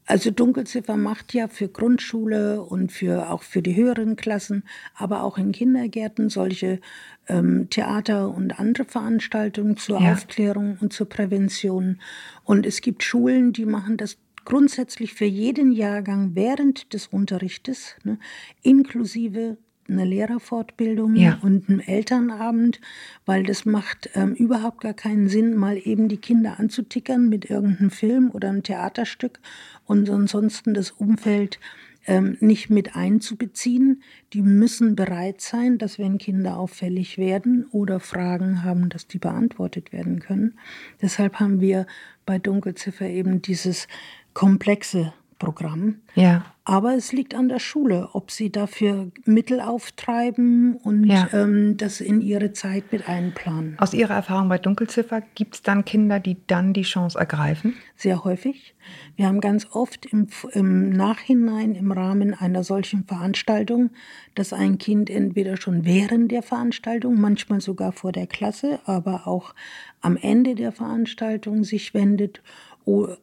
Also 0.08 0.30
Dunkelziffer 0.30 0.96
macht 0.96 1.34
ja 1.34 1.48
für 1.48 1.68
Grundschule 1.68 2.62
und 2.62 2.92
für 2.92 3.28
auch 3.30 3.42
für 3.42 3.60
die 3.60 3.74
höheren 3.74 4.14
Klassen, 4.14 4.62
aber 4.94 5.24
auch 5.24 5.36
in 5.36 5.50
Kindergärten 5.50 6.28
solche 6.30 6.80
ähm, 7.26 7.68
Theater 7.70 8.28
und 8.32 8.58
andere 8.60 8.84
Veranstaltungen 8.84 9.76
zur 9.76 10.00
Ja. 10.00 10.12
Aufklärung 10.12 10.78
und 10.80 10.92
zur 10.92 11.08
Prävention. 11.08 12.00
Und 12.44 12.66
es 12.66 12.82
gibt 12.82 13.02
Schulen, 13.02 13.52
die 13.52 13.66
machen 13.66 13.96
das 13.96 14.16
grundsätzlich 14.44 15.12
für 15.12 15.24
jeden 15.24 15.72
Jahrgang 15.72 16.36
während 16.36 16.92
des 16.94 17.08
Unterrichtes, 17.08 17.96
ne, 18.04 18.20
inklusive 18.62 19.58
einer 19.88 20.04
Lehrerfortbildung 20.04 21.16
Ja. 21.16 21.38
und 21.42 21.68
einem 21.68 21.80
Elternabend, 21.80 22.80
weil 23.24 23.42
das 23.42 23.64
macht 23.64 24.10
ähm, 24.14 24.34
überhaupt 24.34 24.80
gar 24.80 24.94
keinen 24.94 25.28
Sinn, 25.28 25.54
mal 25.56 25.76
eben 25.82 26.08
die 26.08 26.16
Kinder 26.16 26.58
anzutickern 26.58 27.28
mit 27.28 27.48
irgendeinem 27.50 27.90
Film 27.90 28.30
oder 28.32 28.48
einem 28.48 28.62
Theaterstück 28.62 29.40
und 29.86 30.08
ansonsten 30.10 30.74
das 30.74 30.90
Umfeld 30.90 31.58
ähm, 32.06 32.36
nicht 32.40 32.70
mit 32.70 32.94
einzubeziehen. 32.96 34.02
Die 34.32 34.42
müssen 34.42 34.94
bereit 34.94 35.40
sein, 35.40 35.78
dass 35.78 35.98
wenn 35.98 36.18
Kinder 36.18 36.56
auffällig 36.56 37.18
werden 37.18 37.66
oder 37.72 38.00
Fragen 38.00 38.62
haben, 38.62 38.88
dass 38.88 39.06
die 39.08 39.18
beantwortet 39.18 39.92
werden 39.92 40.20
können. 40.20 40.54
Deshalb 41.02 41.40
haben 41.40 41.60
wir 41.60 41.86
bei 42.24 42.38
Dunkelziffer 42.38 43.08
eben 43.08 43.42
dieses 43.42 43.88
komplexe 44.34 45.12
Programm. 45.38 45.96
Ja. 46.14 46.44
Aber 46.68 46.94
es 46.96 47.12
liegt 47.12 47.34
an 47.36 47.48
der 47.48 47.60
Schule, 47.60 48.08
ob 48.12 48.32
sie 48.32 48.50
dafür 48.50 49.12
Mittel 49.24 49.60
auftreiben 49.60 50.76
und 50.76 51.04
Ja. 51.04 51.28
ähm, 51.32 51.76
das 51.76 52.00
in 52.00 52.20
ihre 52.20 52.52
Zeit 52.52 52.90
mit 52.90 53.08
einplanen. 53.08 53.76
Aus 53.78 53.94
Ihrer 53.94 54.14
Erfahrung 54.14 54.48
bei 54.48 54.58
Dunkelziffer 54.58 55.22
gibt 55.36 55.54
es 55.54 55.62
dann 55.62 55.84
Kinder, 55.84 56.18
die 56.18 56.36
dann 56.48 56.72
die 56.72 56.82
Chance 56.82 57.16
ergreifen? 57.18 57.74
Sehr 57.94 58.24
häufig. 58.24 58.74
Wir 59.14 59.26
haben 59.26 59.40
ganz 59.40 59.68
oft 59.70 60.06
im, 60.06 60.26
im 60.52 60.90
Nachhinein 60.90 61.76
im 61.76 61.92
Rahmen 61.92 62.34
einer 62.34 62.64
solchen 62.64 63.04
Veranstaltung, 63.04 63.90
dass 64.34 64.52
ein 64.52 64.78
Kind 64.78 65.08
entweder 65.08 65.56
schon 65.56 65.84
während 65.84 66.32
der 66.32 66.42
Veranstaltung, 66.42 67.20
manchmal 67.20 67.60
sogar 67.60 67.92
vor 67.92 68.10
der 68.10 68.26
Klasse, 68.26 68.80
aber 68.86 69.28
auch 69.28 69.54
am 70.00 70.16
Ende 70.16 70.56
der 70.56 70.72
Veranstaltung 70.72 71.62
sich 71.62 71.94
wendet 71.94 72.42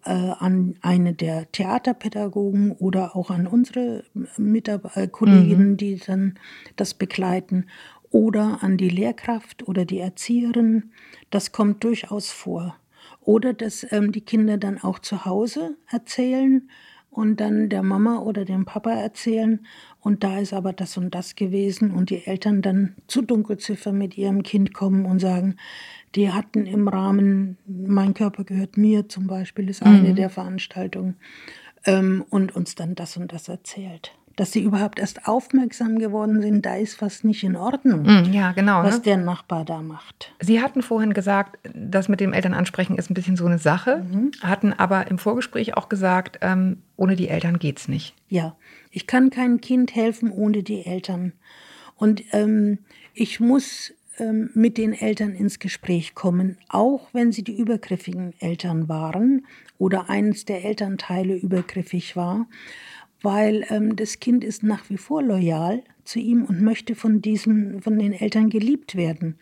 an 0.04 0.76
eine 0.82 1.14
der 1.14 1.50
Theaterpädagogen 1.52 2.74
oder 2.74 3.16
auch 3.16 3.30
an 3.30 3.48
unsere 3.48 4.04
Mitarbeiter, 4.38 5.04
äh, 5.04 5.08
Kolleginnen, 5.08 5.78
die 5.78 5.96
dann 5.96 6.38
das 6.76 6.94
begleiten 6.94 7.68
oder 8.12 8.60
an 8.62 8.78
die 8.78 8.90
Lehrkraft 8.90 9.68
oder 9.68 9.86
die 9.86 10.00
Erzieherin. 10.00 10.92
Das 11.30 11.54
kommt 11.54 11.84
durchaus 11.84 12.30
vor. 12.30 12.76
Oder 13.22 13.54
dass 13.54 13.86
ähm, 13.92 14.12
die 14.12 14.22
Kinder 14.22 14.58
dann 14.58 14.84
auch 14.84 15.00
zu 15.00 15.24
Hause 15.24 15.78
erzählen 15.90 16.70
und 17.14 17.40
dann 17.40 17.70
der 17.70 17.84
Mama 17.84 18.20
oder 18.20 18.46
dem 18.46 18.66
Papa 18.66 18.92
erzählen. 18.92 19.66
Und 20.00 20.24
da 20.24 20.40
ist 20.40 20.54
aber 20.54 20.74
das 20.74 20.98
und 20.98 21.16
das 21.16 21.36
gewesen. 21.36 21.92
Und 21.92 22.10
die 22.10 22.26
Eltern 22.26 22.62
dann 22.62 22.96
zu 23.08 23.22
Dunkelziffer 23.22 23.92
mit 23.92 24.18
ihrem 24.18 24.44
Kind 24.44 24.74
kommen 24.74 25.06
und 25.06 25.20
sagen, 25.20 25.58
die 26.16 26.32
hatten 26.32 26.66
im 26.66 26.88
Rahmen, 26.88 27.58
mein 27.66 28.14
Körper 28.14 28.44
gehört 28.44 28.78
mir 28.78 29.10
zum 29.10 29.28
Beispiel, 29.28 29.70
ist 29.70 29.82
eine 29.84 30.14
der 30.14 30.30
Veranstaltungen, 30.30 31.16
ähm, 31.86 32.24
und 32.30 32.56
uns 32.56 32.76
dann 32.76 32.96
das 32.96 33.18
und 33.18 33.34
das 33.34 33.48
erzählt. 33.48 34.14
Dass 34.36 34.52
sie 34.52 34.62
überhaupt 34.64 34.98
erst 35.00 35.28
aufmerksam 35.28 36.00
geworden 36.00 36.42
sind, 36.42 36.66
da 36.66 36.76
ist 36.76 37.02
was 37.04 37.24
nicht 37.24 37.44
in 37.44 37.56
Ordnung, 37.56 38.02
Mm, 38.02 38.34
Ja, 38.34 38.52
genau. 38.54 38.82
was 38.84 38.96
Ne? 38.98 39.02
der 39.04 39.18
Nachbar 39.18 39.64
da 39.64 39.82
macht. 39.84 40.34
Sie 40.42 40.60
hatten 40.62 40.82
vorhin 40.82 41.14
gesagt, 41.14 41.60
das 41.76 42.10
mit 42.10 42.20
dem 42.20 42.34
Elternansprechen 42.34 42.98
ist 42.98 43.12
ein 43.12 43.14
bisschen 43.14 43.36
so 43.36 43.46
eine 43.46 43.60
Sache, 43.60 44.04
hatten 44.42 44.74
aber 44.74 45.08
im 45.12 45.20
Vorgespräch 45.20 45.78
auch 45.78 45.88
gesagt, 45.88 46.40
ähm, 46.42 46.82
ohne 46.98 47.16
die 47.16 47.28
Eltern 47.28 47.60
geht's 47.60 47.88
nicht. 47.88 48.16
Ja, 48.28 48.56
ich 48.90 49.06
kann 49.06 49.30
keinem 49.30 49.62
Kind 49.62 49.96
helfen 49.96 50.32
ohne 50.32 50.64
die 50.64 50.84
Eltern. 50.86 51.34
Und 51.96 52.24
ähm, 52.32 52.80
ich 53.14 53.40
muss 53.40 53.94
ähm, 54.18 54.50
mit 54.56 54.80
den 54.80 54.94
Eltern 54.94 55.34
ins 55.36 55.60
Gespräch 55.60 56.16
kommen, 56.16 56.58
auch 56.70 57.08
wenn 57.14 57.32
sie 57.32 57.44
die 57.44 57.56
übergriffigen 57.58 58.34
Eltern 58.40 58.90
waren 58.90 59.46
oder 59.78 60.10
eines 60.10 60.46
der 60.46 60.66
Elternteile 60.66 61.36
übergriffig 61.36 62.16
war, 62.16 62.48
weil 63.24 63.66
ähm, 63.70 63.96
das 63.96 64.20
Kind 64.20 64.44
ist 64.44 64.62
nach 64.62 64.90
wie 64.90 64.98
vor 64.98 65.24
loyal 65.24 65.82
zu 66.04 66.20
ihm 66.20 66.44
und 66.44 66.62
möchte 66.62 66.94
von 66.94 67.22
diesen, 67.22 67.82
von 67.82 67.98
den 67.98 68.14
Eltern 68.14 68.50
geliebt 68.50 68.96
werden. 68.96 69.40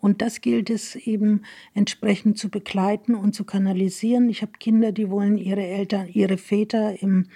Und 0.00 0.22
das 0.22 0.40
gilt 0.40 0.70
es 0.70 0.94
eben 0.94 1.42
entsprechend 1.74 2.38
zu 2.38 2.48
begleiten 2.48 3.14
und 3.14 3.34
zu 3.34 3.44
kanalisieren. 3.44 4.28
Ich 4.28 4.42
habe 4.42 4.52
Kinder, 4.58 4.92
die 4.92 5.10
wollen 5.10 5.36
ihre 5.36 5.66
Eltern, 5.66 6.08
ihre 6.12 6.38
Väter 6.38 7.02
im, 7.02 7.26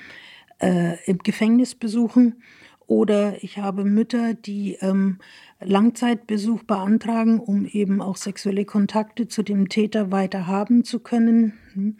äh, 0.60 0.96
im 1.06 1.18
Gefängnis 1.18 1.74
besuchen. 1.74 2.42
Oder 2.86 3.42
ich 3.42 3.58
habe 3.58 3.84
Mütter, 3.84 4.34
die 4.34 4.76
ähm, 4.80 5.18
Langzeitbesuch 5.60 6.62
beantragen, 6.64 7.40
um 7.40 7.64
eben 7.66 8.00
auch 8.00 8.16
sexuelle 8.16 8.64
Kontakte 8.64 9.26
zu 9.26 9.42
dem 9.42 9.68
Täter 9.68 10.12
weiter 10.12 10.46
haben 10.46 10.84
zu 10.84 11.00
können. 11.00 11.96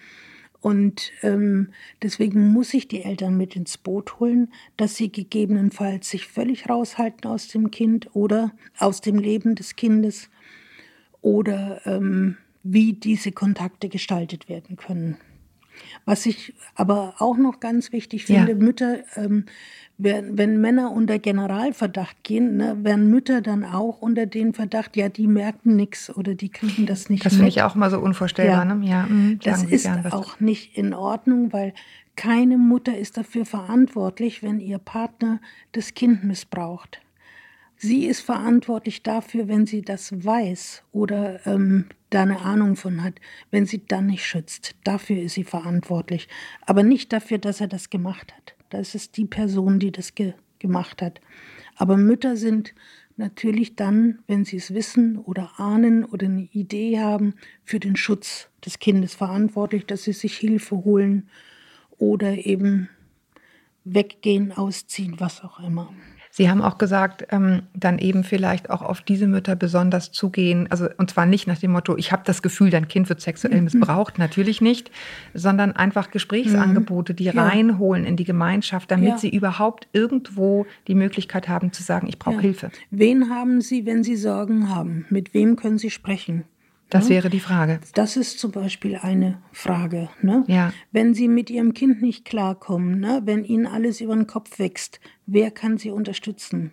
Und 0.60 1.12
ähm, 1.22 1.70
deswegen 2.02 2.48
muss 2.48 2.74
ich 2.74 2.86
die 2.86 3.02
Eltern 3.02 3.36
mit 3.36 3.56
ins 3.56 3.78
Boot 3.78 4.20
holen, 4.20 4.52
dass 4.76 4.96
sie 4.96 5.10
gegebenenfalls 5.10 6.10
sich 6.10 6.26
völlig 6.26 6.68
raushalten 6.68 7.30
aus 7.30 7.48
dem 7.48 7.70
Kind 7.70 8.14
oder 8.14 8.52
aus 8.78 9.00
dem 9.00 9.18
Leben 9.18 9.54
des 9.54 9.76
Kindes 9.76 10.28
oder 11.22 11.80
ähm, 11.86 12.36
wie 12.62 12.92
diese 12.92 13.32
Kontakte 13.32 13.88
gestaltet 13.88 14.48
werden 14.48 14.76
können. 14.76 15.16
Was 16.04 16.26
ich 16.26 16.54
aber 16.74 17.14
auch 17.18 17.36
noch 17.36 17.60
ganz 17.60 17.92
wichtig 17.92 18.28
Ja. 18.28 18.44
finde, 18.44 18.54
Mütter, 18.54 18.98
ähm, 19.16 19.46
wenn, 19.98 20.38
wenn 20.38 20.60
Männer 20.60 20.92
unter 20.92 21.18
Generalverdacht 21.18 22.24
gehen, 22.24 22.56
ne, 22.56 22.76
werden 22.82 23.10
Mütter 23.10 23.42
dann 23.42 23.64
auch 23.64 24.00
unter 24.00 24.26
den 24.26 24.54
Verdacht, 24.54 24.96
ja, 24.96 25.08
die 25.08 25.26
merken 25.26 25.76
nichts 25.76 26.14
oder 26.14 26.34
die 26.34 26.48
kriegen 26.48 26.86
das 26.86 27.10
nicht 27.10 27.24
Das 27.24 27.34
finde 27.34 27.48
ich 27.48 27.62
auch 27.62 27.74
mal 27.74 27.90
so 27.90 27.98
unvorstellbar. 28.00 28.64
Ja. 28.66 28.74
Ne? 28.74 28.86
Ja, 28.86 29.02
mm, 29.02 29.40
Das 29.42 29.62
ist 29.62 29.84
gern 29.84 30.06
auch 30.12 30.40
nicht 30.40 30.76
in 30.76 30.94
Ordnung, 30.94 31.52
weil 31.52 31.74
keine 32.16 32.56
Mutter 32.58 32.96
ist 32.96 33.16
dafür 33.16 33.44
verantwortlich, 33.44 34.42
wenn 34.42 34.60
ihr 34.60 34.78
Partner 34.78 35.40
das 35.72 35.94
Kind 35.94 36.24
missbraucht. 36.24 37.00
Sie 37.82 38.04
ist 38.04 38.20
verantwortlich 38.20 39.02
dafür, 39.02 39.48
wenn 39.48 39.64
sie 39.64 39.80
das 39.80 40.12
weiß 40.22 40.82
oder 40.92 41.40
ähm, 41.46 41.86
da 42.10 42.20
eine 42.24 42.40
Ahnung 42.40 42.76
von 42.76 43.02
hat, 43.02 43.14
wenn 43.50 43.64
sie 43.64 43.86
dann 43.86 44.08
nicht 44.08 44.26
schützt. 44.26 44.74
Dafür 44.84 45.22
ist 45.22 45.32
sie 45.32 45.44
verantwortlich. 45.44 46.28
Aber 46.66 46.82
nicht 46.82 47.10
dafür, 47.10 47.38
dass 47.38 47.62
er 47.62 47.68
das 47.68 47.88
gemacht 47.88 48.34
hat. 48.36 48.54
Das 48.68 48.94
ist 48.94 49.16
die 49.16 49.24
Person, 49.24 49.78
die 49.78 49.92
das 49.92 50.14
ge 50.14 50.34
gemacht 50.58 51.00
hat. 51.00 51.22
Aber 51.74 51.96
Mütter 51.96 52.36
sind 52.36 52.74
natürlich 53.16 53.76
dann, 53.76 54.18
wenn 54.26 54.44
sie 54.44 54.58
es 54.58 54.74
wissen 54.74 55.16
oder 55.16 55.58
ahnen 55.58 56.04
oder 56.04 56.26
eine 56.26 56.50
Idee 56.52 57.00
haben, 57.00 57.32
für 57.64 57.80
den 57.80 57.96
Schutz 57.96 58.50
des 58.62 58.78
Kindes 58.78 59.14
verantwortlich, 59.14 59.86
dass 59.86 60.02
sie 60.02 60.12
sich 60.12 60.36
Hilfe 60.36 60.84
holen 60.84 61.30
oder 61.96 62.44
eben 62.44 62.90
weggehen, 63.84 64.52
ausziehen, 64.52 65.18
was 65.18 65.42
auch 65.42 65.60
immer. 65.60 65.94
Sie 66.32 66.48
haben 66.48 66.62
auch 66.62 66.78
gesagt, 66.78 67.26
ähm, 67.30 67.62
dann 67.74 67.98
eben 67.98 68.22
vielleicht 68.22 68.70
auch 68.70 68.82
auf 68.82 69.00
diese 69.00 69.26
Mütter 69.26 69.56
besonders 69.56 70.12
zugehen. 70.12 70.68
Also 70.70 70.88
und 70.96 71.10
zwar 71.10 71.26
nicht 71.26 71.48
nach 71.48 71.58
dem 71.58 71.72
Motto, 71.72 71.96
ich 71.96 72.12
habe 72.12 72.22
das 72.24 72.40
Gefühl, 72.40 72.70
dein 72.70 72.86
Kind 72.86 73.08
wird 73.08 73.18
Mhm. 73.18 73.22
sexuell 73.24 73.60
missbraucht, 73.62 74.18
natürlich 74.18 74.60
nicht, 74.60 74.92
sondern 75.34 75.72
einfach 75.72 76.10
Gesprächsangebote, 76.12 77.14
die 77.14 77.28
Mhm. 77.28 77.34
Ja. 77.36 77.48
reinholen 77.48 78.04
in 78.04 78.16
die 78.16 78.24
Gemeinschaft, 78.24 78.90
damit 78.92 79.08
Ja. 79.08 79.18
sie 79.18 79.28
überhaupt 79.28 79.88
irgendwo 79.92 80.66
die 80.86 80.94
Möglichkeit 80.94 81.48
haben 81.48 81.72
zu 81.72 81.82
sagen, 81.82 82.06
ich 82.06 82.18
brauche 82.18 82.36
Ja. 82.36 82.40
Hilfe. 82.42 82.70
Wen 82.92 83.28
haben 83.28 83.60
Sie, 83.60 83.84
wenn 83.84 84.04
Sie 84.04 84.16
Sorgen 84.16 84.68
haben? 84.74 85.07
Mit 85.11 85.34
wem 85.34 85.57
können 85.57 85.78
Sie 85.78 85.90
sprechen? 85.90 86.44
Das 86.91 87.09
wäre 87.09 87.30
die 87.30 87.41
Frage. 87.41 87.80
Das 87.95 88.16
ist 88.16 88.38
zum 88.41 88.51
Beispiel 88.51 88.97
eine 88.97 89.38
Frage. 89.53 90.09
Ne? 90.22 90.45
Ja. 90.49 90.72
Wenn 90.91 91.14
Sie 91.14 91.28
mit 91.28 91.49
Ihrem 91.49 91.72
Kind 91.72 92.03
nicht 92.03 92.24
klarkommen, 92.24 92.99
ne? 92.99 93.22
wenn 93.24 93.45
Ihnen 93.45 93.66
alles 93.66 94.01
über 94.01 94.14
den 94.14 94.26
Kopf 94.26 94.59
wächst, 94.59 95.01
wer 95.26 95.53
kann 95.53 95.78
Sie 95.78 95.91
unterstützen? 95.91 96.72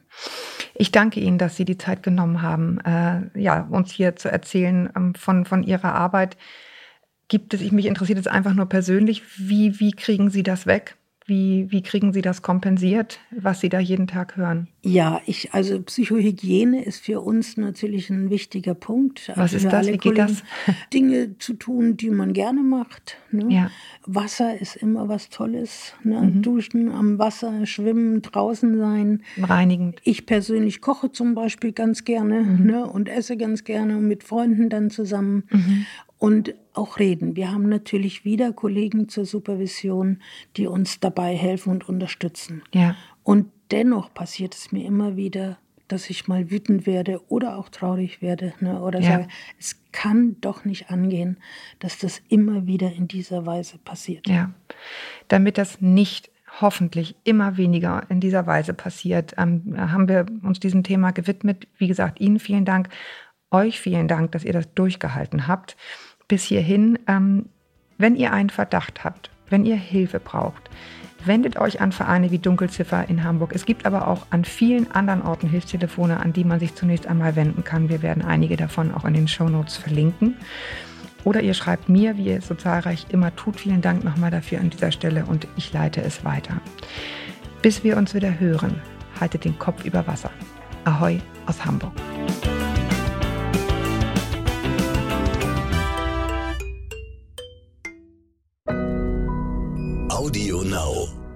Ich 0.74 0.91
danke 0.91 1.20
Ihnen, 1.20 1.38
dass 1.38 1.55
Sie 1.55 1.65
die 1.65 1.78
Zeit 1.78 2.01
genommen 2.01 2.41
haben, 2.41 2.80
äh, 2.80 3.39
ja, 3.39 3.68
uns 3.70 3.91
hier 3.91 4.15
zu 4.15 4.30
erzählen 4.30 4.89
ähm, 4.95 5.13
von, 5.13 5.45
von 5.45 5.61
Ihrer 5.63 5.93
Arbeit. 5.93 6.36
Gibt 7.28 7.53
es, 7.53 7.61
ich 7.61 7.72
mich 7.72 7.86
interessiert 7.86 8.18
jetzt 8.18 8.28
einfach 8.28 8.53
nur 8.53 8.68
persönlich, 8.68 9.22
wie, 9.38 9.80
wie 9.80 9.91
kriegen 9.91 10.30
Sie 10.30 10.43
das 10.43 10.65
weg? 10.65 10.97
Wie, 11.28 11.67
wie 11.71 11.82
kriegen 11.82 12.13
Sie 12.13 12.21
das 12.21 12.41
kompensiert, 12.41 13.19
was 13.32 13.59
Sie 13.59 13.67
da 13.67 13.80
jeden 13.82 14.07
Tag 14.07 14.38
hören? 14.38 14.69
Ja, 14.82 15.19
ich, 15.25 15.53
also 15.53 15.82
Psychohygiene 15.82 16.86
ist 16.86 17.03
für 17.03 17.19
uns 17.19 17.57
natürlich 17.57 18.09
ein 18.09 18.30
wichtiger 18.30 18.73
Punkt. 18.73 19.28
Was 19.36 19.53
also 19.53 19.57
ist 19.57 19.65
das? 19.73 19.88
Wie 19.88 19.97
geht 19.97 20.17
das? 20.17 20.41
Dinge 20.93 21.38
zu 21.38 21.55
tun, 21.55 21.97
die 21.97 22.11
man 22.11 22.32
gerne 22.32 22.63
macht. 22.63 23.17
Ne? 23.32 23.53
Ja. 23.53 23.71
Wasser 24.05 24.57
ist 24.57 24.78
immer 24.78 25.09
was 25.09 25.28
Tolles. 25.28 25.93
Ne? 26.01 26.21
Mhm. 26.21 26.41
Duschen 26.43 26.89
am 26.89 27.19
Wasser, 27.19 27.65
schwimmen, 27.65 28.21
draußen 28.21 28.78
sein. 28.78 29.21
Reinigend. 29.38 29.99
Ich 30.05 30.25
persönlich 30.25 30.80
koche 30.80 31.11
zum 31.11 31.36
Beispiel 31.36 31.73
ganz 31.73 32.05
gerne 32.05 32.39
Mhm. 32.43 32.65
ne? 32.65 32.86
und 32.86 33.09
esse 33.09 33.36
ganz 33.36 33.65
gerne 33.65 33.95
mit 33.95 34.23
Freunden 34.23 34.69
dann 34.69 34.89
zusammen. 34.89 35.43
Mhm. 35.51 35.86
Und 36.20 36.55
auch 36.74 36.99
reden. 36.99 37.36
Wir 37.36 37.51
haben 37.51 37.70
natürlich 37.70 38.26
wieder 38.26 38.53
Kollegen 38.53 39.07
zur 39.09 39.26
Supervision, 39.26 40.22
die 40.55 40.68
uns 40.68 40.99
dabei 40.99 41.36
helfen 41.36 41.72
und 41.72 41.88
unterstützen. 41.88 42.63
Ja. 42.74 42.95
Und 43.24 43.51
dennoch 43.72 44.13
passiert 44.13 44.55
es 44.55 44.72
mir 44.72 44.86
immer 44.86 45.15
wieder, 45.15 45.57
dass 45.88 46.09
ich 46.09 46.28
mal 46.28 46.51
wütend 46.51 46.86
werde 46.86 47.22
oder 47.30 47.57
auch 47.57 47.70
traurig 47.70 48.22
werde 48.22 48.53
ne? 48.59 48.82
oder 48.82 48.99
Ja. 48.99 49.11
sage, 49.11 49.28
es 49.59 49.80
kann 49.91 50.36
doch 50.41 50.65
nicht 50.65 50.89
angehen, 50.89 51.38
dass 51.80 51.97
das 51.97 52.22
immer 52.30 52.68
wieder 52.68 52.91
in 52.91 53.07
dieser 53.07 53.45
Weise 53.45 53.78
passiert. 53.78 54.28
Ja, 54.28 54.51
damit 55.28 55.57
das 55.57 55.82
nicht 55.82 56.30
hoffentlich 56.61 57.15
immer 57.24 57.57
weniger 57.57 58.03
in 58.09 58.20
dieser 58.20 58.47
Weise 58.47 58.74
passiert, 58.74 59.36
ähm, 59.38 59.76
haben 59.78 60.07
wir 60.07 60.26
uns 60.43 60.59
diesem 60.59 60.84
Thema 60.84 61.11
gewidmet. 61.11 61.68
Wie 61.78 61.88
gesagt, 61.88 62.20
Ihnen 62.20 62.39
vielen 62.39 62.65
Dank, 62.65 62.89
euch 63.51 63.80
vielen 63.80 64.07
Dank, 64.07 64.32
dass 64.32 64.43
ihr 64.43 64.53
das 64.53 64.74
durchgehalten 64.74 65.47
habt. 65.47 65.78
Bis 66.28 66.43
hierhin, 66.43 66.99
ähm, 67.07 67.45
wenn 67.97 68.15
ihr 68.15 68.34
einen 68.34 68.49
Verdacht 68.49 69.03
habt, 69.03 69.30
wenn 69.49 69.65
ihr 69.65 69.78
Hilfe 69.78 70.19
braucht, 70.19 70.69
wendet 71.25 71.57
euch 71.57 71.82
an 71.82 71.91
Vereine 71.91 72.32
wie 72.32 72.39
Dunkelziffer 72.39 73.07
in 73.09 73.23
Hamburg. 73.23 73.51
Es 73.53 73.65
gibt 73.65 73.86
aber 73.86 74.07
auch 74.07 74.28
an 74.30 74.45
vielen 74.45 74.91
anderen 74.91 75.21
Orten 75.21 75.49
Hilfstelefone, 75.49 76.19
an 76.19 76.34
die 76.34 76.43
man 76.43 76.59
sich 76.59 76.75
zunächst 76.75 77.07
einmal 77.07 77.36
wenden 77.36 77.63
kann. 77.63 77.89
Wir 77.89 78.01
werden 78.01 78.23
einige 78.23 78.57
davon 78.57 78.93
auch 78.93 79.05
in 79.05 79.13
den 79.13 79.28
Shownotes 79.28 79.78
verlinken. 79.78 80.36
Oder 81.23 81.41
ihr 81.41 81.53
schreibt 81.53 81.89
mir, 81.89 82.17
wie 82.17 82.25
ihr 82.25 82.38
es 82.38 82.47
so 82.47 82.55
zahlreich 82.55 83.07
immer 83.09 83.36
tut. 83.36 83.59
Vielen 83.59 83.82
Dank 83.82 84.03
nochmal 84.03 84.32
dafür 84.32 84.59
an 84.59 84.69
dieser 84.69 84.91
Stelle 84.91 85.25
und 85.25 85.47
ich 85.55 85.73
leite 85.73 86.01
es 86.01 86.23
weiter. 86.23 86.61
Bis 87.61 87.84
wir 87.84 87.97
uns 87.97 88.13
wieder 88.13 88.39
hören, 88.39 88.82
haltet 89.19 89.45
den 89.45 89.57
Kopf 89.57 89.84
über 89.84 90.05
Wasser. 90.07 90.32
Ahoi 90.86 91.19
aus 91.45 91.65
Hamburg. 91.65 91.93
Audio 100.28 100.59
Now. 100.61 101.26